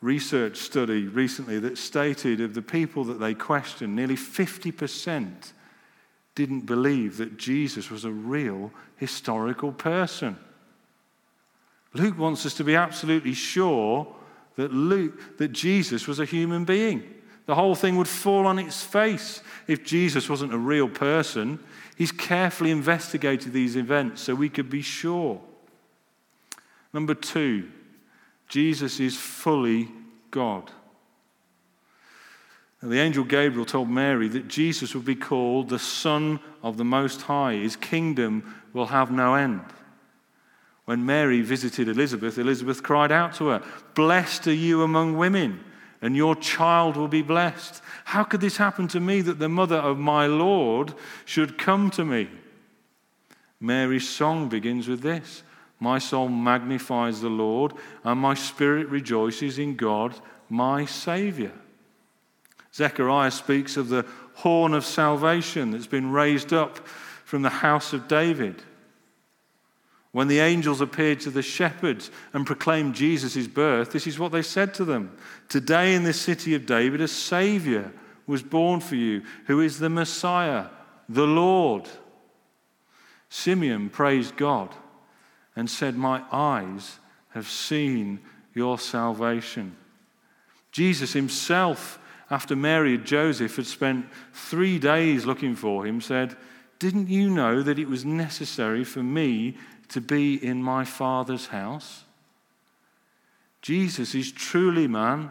research 0.02 0.58
study 0.58 1.08
recently 1.08 1.60
that 1.60 1.78
stated 1.78 2.42
of 2.42 2.54
the 2.54 2.62
people 2.62 3.04
that 3.06 3.20
they 3.20 3.34
questioned, 3.34 3.96
nearly 3.96 4.16
50% 4.16 5.52
didn't 6.36 6.62
believe 6.62 7.18
that 7.18 7.38
Jesus 7.38 7.90
was 7.90 8.06
a 8.06 8.12
real 8.12 8.72
historical 8.98 9.72
person. 9.72 10.38
Luke 11.94 12.18
wants 12.18 12.46
us 12.46 12.54
to 12.56 12.64
be 12.64 12.76
absolutely 12.76 13.34
sure 13.34 14.08
that 14.56 14.74
Luke 14.74 15.38
that 15.38 15.50
Jesus 15.50 16.08
was 16.08 16.20
a 16.20 16.26
human 16.26 16.66
being. 16.66 17.04
The 17.46 17.56
whole 17.56 17.76
thing 17.76 17.98
would 17.98 18.08
fall 18.08 18.48
on 18.48 18.60
its 18.60 18.84
face 18.84 19.42
if 19.68 19.84
Jesus 19.84 20.30
wasn't 20.30 20.54
a 20.54 20.58
real 20.58 20.88
person. 20.88 21.60
He's 21.98 22.12
carefully 22.12 22.72
investigated 22.72 23.52
these 23.52 23.76
events 23.76 24.22
so 24.22 24.34
we 24.34 24.50
could 24.50 24.70
be 24.70 24.82
sure. 24.82 25.42
Number 26.94 27.14
2, 27.14 27.68
Jesus 28.48 29.00
is 29.00 29.18
fully 29.18 29.90
God. 30.32 30.72
Now, 32.82 32.90
the 32.90 33.00
angel 33.00 33.24
Gabriel 33.24 33.66
told 33.66 33.90
Mary 33.90 34.28
that 34.28 34.48
Jesus 34.48 34.94
would 34.94 35.06
be 35.06 35.16
called 35.16 35.70
the 35.70 35.80
Son 35.80 36.40
of 36.62 36.78
the 36.78 36.84
Most 36.84 37.24
High. 37.24 37.54
His 37.54 37.76
kingdom 37.76 38.56
will 38.74 38.88
have 38.88 39.10
no 39.10 39.36
end. 39.36 39.62
When 40.86 41.06
Mary 41.06 41.42
visited 41.42 41.88
Elizabeth, 41.88 42.38
Elizabeth 42.38 42.84
cried 42.84 43.12
out 43.12 43.36
to 43.36 43.48
her, 43.48 43.64
Blessed 43.96 44.48
are 44.48 44.54
you 44.54 44.84
among 44.84 45.18
women, 45.18 45.64
and 46.04 46.18
your 46.18 46.36
child 46.36 46.98
will 46.98 47.08
be 47.08 47.22
blessed. 47.22 47.82
How 48.04 48.26
could 48.26 48.42
this 48.42 48.58
happen 48.58 48.90
to 48.90 49.00
me 49.00 49.22
that 49.22 49.40
the 49.40 49.48
mother 49.48 49.78
of 49.78 49.98
my 49.98 50.28
Lord 50.28 50.94
should 51.24 51.58
come 51.58 51.90
to 51.92 52.04
me? 52.04 52.28
Mary's 53.62 54.08
song 54.08 54.50
begins 54.50 54.90
with 54.90 55.02
this 55.02 55.44
My 55.80 56.00
soul 56.00 56.28
magnifies 56.28 57.22
the 57.22 57.30
Lord, 57.30 57.72
and 58.04 58.20
my 58.20 58.34
spirit 58.34 58.90
rejoices 58.90 59.58
in 59.58 59.78
God, 59.78 60.14
my 60.50 60.84
Saviour. 60.84 61.54
Zechariah 62.76 63.32
speaks 63.32 63.78
of 63.78 63.88
the 63.88 64.06
horn 64.34 64.74
of 64.74 64.84
salvation 64.84 65.72
that's 65.72 65.88
been 65.88 66.12
raised 66.12 66.52
up 66.52 66.86
from 67.24 67.44
the 67.44 67.50
house 67.50 67.94
of 67.94 68.10
David. 68.10 68.62
When 70.14 70.28
the 70.28 70.40
angels 70.40 70.80
appeared 70.80 71.22
to 71.22 71.32
the 71.32 71.42
shepherds 71.42 72.12
and 72.34 72.46
proclaimed 72.46 72.94
Jesus' 72.94 73.48
birth, 73.48 73.92
this 73.92 74.06
is 74.06 74.20
what 74.20 74.32
they 74.32 74.44
said 74.44 74.74
to 74.76 74.86
them 74.86 75.18
Today 75.54 75.94
in 75.94 76.04
this 76.04 76.20
city 76.20 76.56
of 76.56 76.66
David, 76.66 77.00
a 77.00 77.08
Savior 77.08 77.94
was 78.26 78.42
born 78.42 78.80
for 78.80 78.96
you, 78.96 79.22
who 79.46 79.60
is 79.60 79.78
the 79.78 79.88
Messiah, 79.88 80.66
the 81.08 81.28
Lord. 81.28 81.88
Simeon 83.30 83.92
praised 83.92 84.36
God 84.36 84.74
and 85.56 85.70
said, 85.70 85.96
My 85.96 86.24
eyes 86.32 86.98
have 87.36 87.48
seen 87.48 88.20
your 88.56 88.80
salvation. 88.80 89.78
Jesus 90.72 91.14
himself, 91.14 92.00
after 92.32 92.56
Mary 92.56 92.96
and 92.96 93.06
Joseph 93.06 93.56
had 93.56 93.68
spent 93.68 94.08
three 94.34 94.80
days 94.80 95.28
looking 95.28 95.56
for 95.56 95.86
him, 95.86 96.02
said, 96.02 96.36
Didn't 96.80 97.10
you 97.10 97.30
know 97.30 97.62
that 97.62 97.78
it 97.78 97.88
was 97.88 98.04
necessary 98.04 98.84
for 98.84 99.04
me 99.04 99.58
to 99.90 100.02
be 100.02 100.34
in 100.34 100.64
my 100.64 100.84
Father's 100.84 101.46
house? 101.46 102.06
Jesus 103.62 104.16
is 104.16 104.32
truly 104.32 104.88
man 104.88 105.30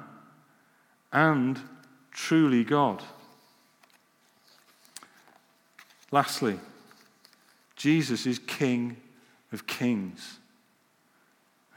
and 1.12 1.60
truly 2.10 2.64
God. 2.64 3.02
Lastly, 6.10 6.58
Jesus 7.76 8.26
is 8.26 8.38
King 8.38 8.96
of 9.52 9.66
kings. 9.66 10.38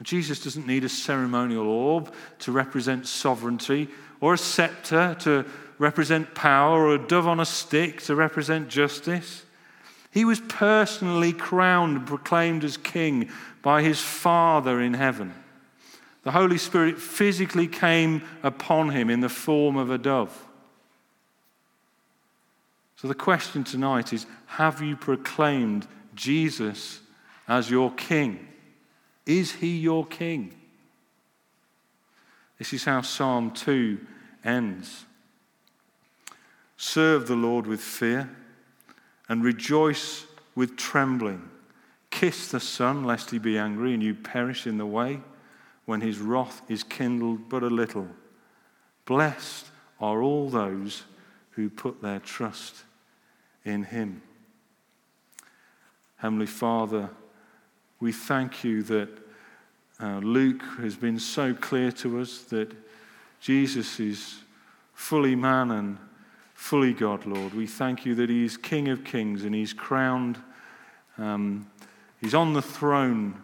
Jesus 0.02 0.44
doesn't 0.44 0.66
need 0.66 0.84
a 0.84 0.88
ceremonial 0.88 1.66
orb 1.66 2.12
to 2.40 2.52
represent 2.52 3.06
sovereignty, 3.06 3.88
or 4.20 4.34
a 4.34 4.38
scepter 4.38 5.16
to 5.20 5.44
represent 5.78 6.34
power, 6.34 6.86
or 6.86 6.94
a 6.94 7.06
dove 7.06 7.26
on 7.26 7.40
a 7.40 7.46
stick 7.46 8.02
to 8.02 8.14
represent 8.14 8.68
justice. 8.68 9.44
He 10.10 10.24
was 10.24 10.40
personally 10.40 11.32
crowned 11.32 11.96
and 11.96 12.06
proclaimed 12.06 12.64
as 12.64 12.76
king 12.76 13.30
by 13.62 13.82
his 13.82 14.00
Father 14.00 14.80
in 14.80 14.94
heaven. 14.94 15.34
The 16.26 16.32
Holy 16.32 16.58
Spirit 16.58 16.98
physically 16.98 17.68
came 17.68 18.20
upon 18.42 18.88
him 18.88 19.10
in 19.10 19.20
the 19.20 19.28
form 19.28 19.76
of 19.76 19.92
a 19.92 19.96
dove. 19.96 20.36
So 22.96 23.06
the 23.06 23.14
question 23.14 23.62
tonight 23.62 24.12
is 24.12 24.26
Have 24.46 24.82
you 24.82 24.96
proclaimed 24.96 25.86
Jesus 26.16 26.98
as 27.46 27.70
your 27.70 27.92
king? 27.92 28.44
Is 29.24 29.52
he 29.52 29.78
your 29.78 30.04
king? 30.04 30.52
This 32.58 32.72
is 32.72 32.82
how 32.82 33.02
Psalm 33.02 33.52
2 33.52 33.96
ends. 34.44 35.04
Serve 36.76 37.28
the 37.28 37.36
Lord 37.36 37.68
with 37.68 37.80
fear 37.80 38.28
and 39.28 39.44
rejoice 39.44 40.26
with 40.56 40.76
trembling. 40.76 41.48
Kiss 42.10 42.50
the 42.50 42.58
Son, 42.58 43.04
lest 43.04 43.30
he 43.30 43.38
be 43.38 43.56
angry 43.56 43.94
and 43.94 44.02
you 44.02 44.12
perish 44.12 44.66
in 44.66 44.76
the 44.76 44.86
way 44.86 45.20
when 45.86 46.00
his 46.00 46.18
wrath 46.18 46.62
is 46.68 46.82
kindled 46.82 47.48
but 47.48 47.62
a 47.62 47.68
little. 47.68 48.08
Blessed 49.06 49.66
are 50.00 50.22
all 50.22 50.50
those 50.50 51.04
who 51.50 51.70
put 51.70 52.02
their 52.02 52.18
trust 52.18 52.84
in 53.64 53.84
him. 53.84 54.20
Heavenly 56.16 56.46
Father, 56.46 57.10
we 58.00 58.12
thank 58.12 58.62
you 58.62 58.82
that 58.82 59.08
uh, 60.00 60.18
Luke 60.18 60.62
has 60.78 60.96
been 60.96 61.18
so 61.18 61.54
clear 61.54 61.90
to 61.92 62.20
us 62.20 62.40
that 62.44 62.72
Jesus 63.40 63.98
is 64.00 64.40
fully 64.92 65.34
man 65.34 65.70
and 65.70 65.98
fully 66.54 66.92
God, 66.92 67.24
Lord. 67.26 67.54
We 67.54 67.66
thank 67.66 68.04
you 68.04 68.14
that 68.16 68.28
He 68.28 68.44
is 68.44 68.56
King 68.56 68.88
of 68.88 69.04
kings 69.04 69.44
and 69.44 69.54
He's 69.54 69.72
crowned, 69.72 70.38
um, 71.16 71.70
He's 72.20 72.34
on 72.34 72.52
the 72.54 72.62
throne 72.62 73.40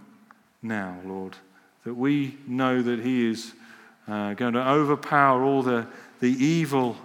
now, 0.63 0.99
Lord. 1.05 1.37
That 1.85 1.95
we 1.95 2.37
know 2.47 2.83
that 2.83 3.01
He 3.01 3.31
is 3.31 3.53
uh, 4.09 4.35
going 4.35 4.55
to 4.55 4.69
overpower 4.69 5.43
all 5.43 5.63
the, 5.63 5.87
the 6.21 6.31
evil 6.31 6.97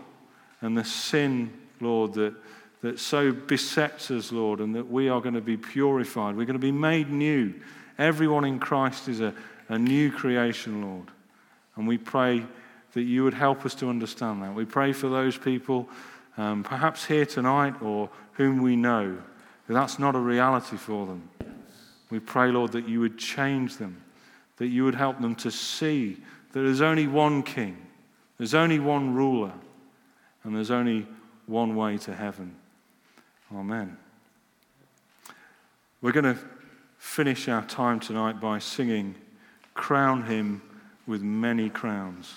and 0.61 0.77
the 0.77 0.85
sin, 0.85 1.51
Lord, 1.79 2.13
that 2.13 2.33
that 2.81 2.99
so 2.99 3.31
besets 3.31 4.11
us, 4.11 4.31
Lord, 4.31 4.59
and 4.59 4.75
that 4.75 4.89
we 4.89 5.09
are 5.09 5.21
going 5.21 5.35
to 5.35 5.41
be 5.41 5.57
purified. 5.57 6.35
We're 6.35 6.45
going 6.45 6.53
to 6.53 6.59
be 6.59 6.71
made 6.71 7.09
new. 7.09 7.53
Everyone 7.97 8.45
in 8.45 8.59
Christ 8.59 9.07
is 9.07 9.19
a, 9.19 9.33
a 9.69 9.79
new 9.79 10.11
creation, 10.11 10.81
Lord. 10.81 11.07
And 11.75 11.87
we 11.87 11.97
pray 11.97 12.45
that 12.93 13.01
you 13.01 13.23
would 13.23 13.33
help 13.33 13.65
us 13.65 13.75
to 13.75 13.89
understand 13.89 14.43
that. 14.43 14.53
We 14.53 14.65
pray 14.65 14.93
for 14.93 15.09
those 15.09 15.37
people, 15.37 15.89
um, 16.37 16.63
perhaps 16.63 17.05
here 17.05 17.25
tonight 17.25 17.81
or 17.81 18.09
whom 18.33 18.61
we 18.61 18.75
know, 18.75 19.17
that 19.67 19.73
that's 19.73 19.99
not 19.99 20.15
a 20.15 20.19
reality 20.19 20.77
for 20.77 21.05
them. 21.07 21.29
We 22.09 22.19
pray, 22.19 22.51
Lord, 22.51 22.71
that 22.71 22.87
you 22.87 22.99
would 23.01 23.17
change 23.17 23.77
them, 23.77 24.01
that 24.57 24.67
you 24.67 24.83
would 24.83 24.95
help 24.95 25.21
them 25.21 25.35
to 25.35 25.51
see 25.51 26.17
that 26.51 26.61
there's 26.61 26.81
only 26.81 27.07
one 27.07 27.43
king, 27.43 27.77
there's 28.37 28.53
only 28.53 28.79
one 28.79 29.13
ruler, 29.13 29.53
and 30.43 30.55
there's 30.55 30.71
only 30.71 31.07
one 31.45 31.75
way 31.75 31.97
to 31.97 32.13
heaven. 32.13 32.55
Amen. 33.55 33.97
We're 36.01 36.11
going 36.11 36.35
to 36.35 36.37
finish 36.97 37.47
our 37.47 37.63
time 37.65 37.99
tonight 37.99 38.39
by 38.39 38.59
singing, 38.59 39.15
Crown 39.73 40.23
Him 40.23 40.61
with 41.05 41.21
Many 41.21 41.69
Crowns. 41.69 42.35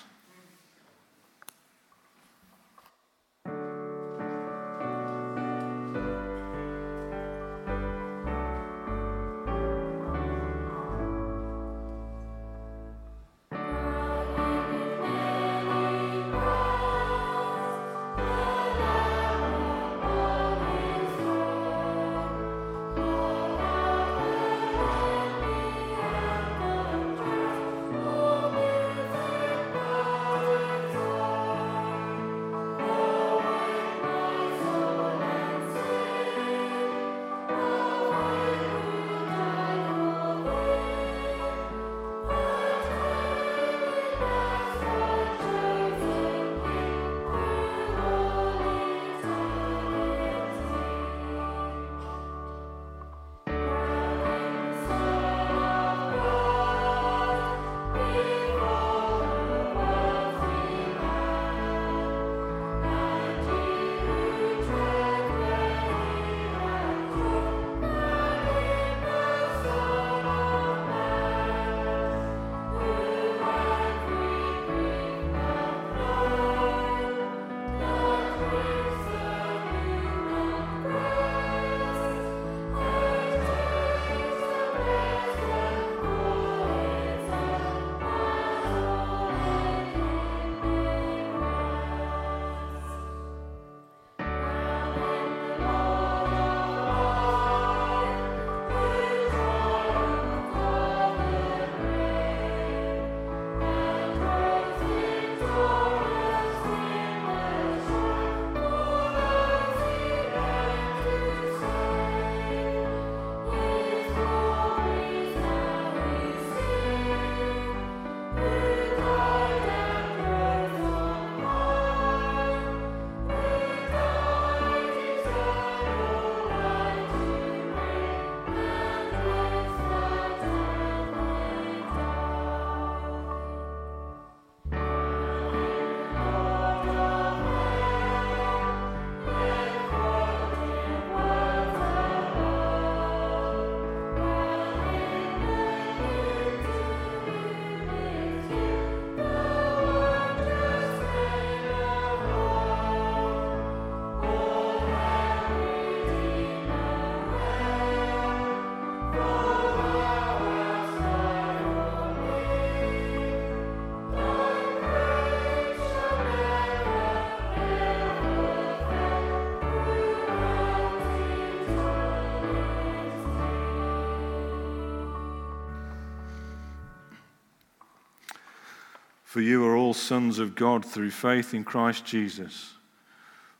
For 179.31 179.39
you 179.39 179.65
are 179.65 179.77
all 179.77 179.93
sons 179.93 180.39
of 180.39 180.55
God 180.55 180.83
through 180.83 181.11
faith 181.11 181.53
in 181.53 181.63
Christ 181.63 182.03
Jesus. 182.03 182.73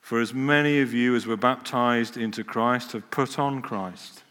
For 0.01 0.19
as 0.19 0.33
many 0.33 0.81
of 0.81 0.93
you 0.93 1.15
as 1.15 1.25
were 1.25 1.37
baptized 1.37 2.17
into 2.17 2.43
Christ 2.43 2.91
have 2.91 3.09
put 3.09 3.39
on 3.39 3.61
Christ. 3.61 4.23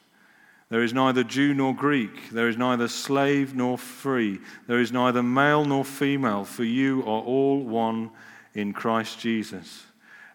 There 0.69 0.83
is 0.83 0.93
neither 0.93 1.25
Jew 1.25 1.55
nor 1.55 1.75
Greek, 1.75 2.29
there 2.29 2.51
is 2.51 2.59
neither 2.59 2.89
slave 2.89 3.55
nor 3.55 3.79
free, 3.79 4.39
there 4.67 4.81
is 4.81 4.93
neither 4.93 5.23
male 5.23 5.65
nor 5.65 5.83
female, 5.83 6.45
for 6.45 6.65
you 6.65 7.01
are 7.05 7.23
all 7.23 7.63
one 7.63 8.11
in 8.53 8.75
Christ 8.75 9.19
Jesus. 9.19 9.85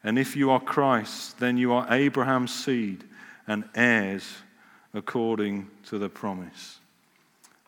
And 0.03 0.17
if 0.17 0.35
you 0.35 0.49
are 0.49 0.59
Christ, 0.59 1.37
then 1.37 1.55
you 1.55 1.71
are 1.71 1.85
Abraham's 1.93 2.51
seed 2.51 3.03
and 3.45 3.63
heirs 3.75 4.37
according 4.95 5.69
to 5.83 5.99
the 5.99 6.09
promise. 6.09 6.79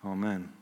Amen. 0.04 0.57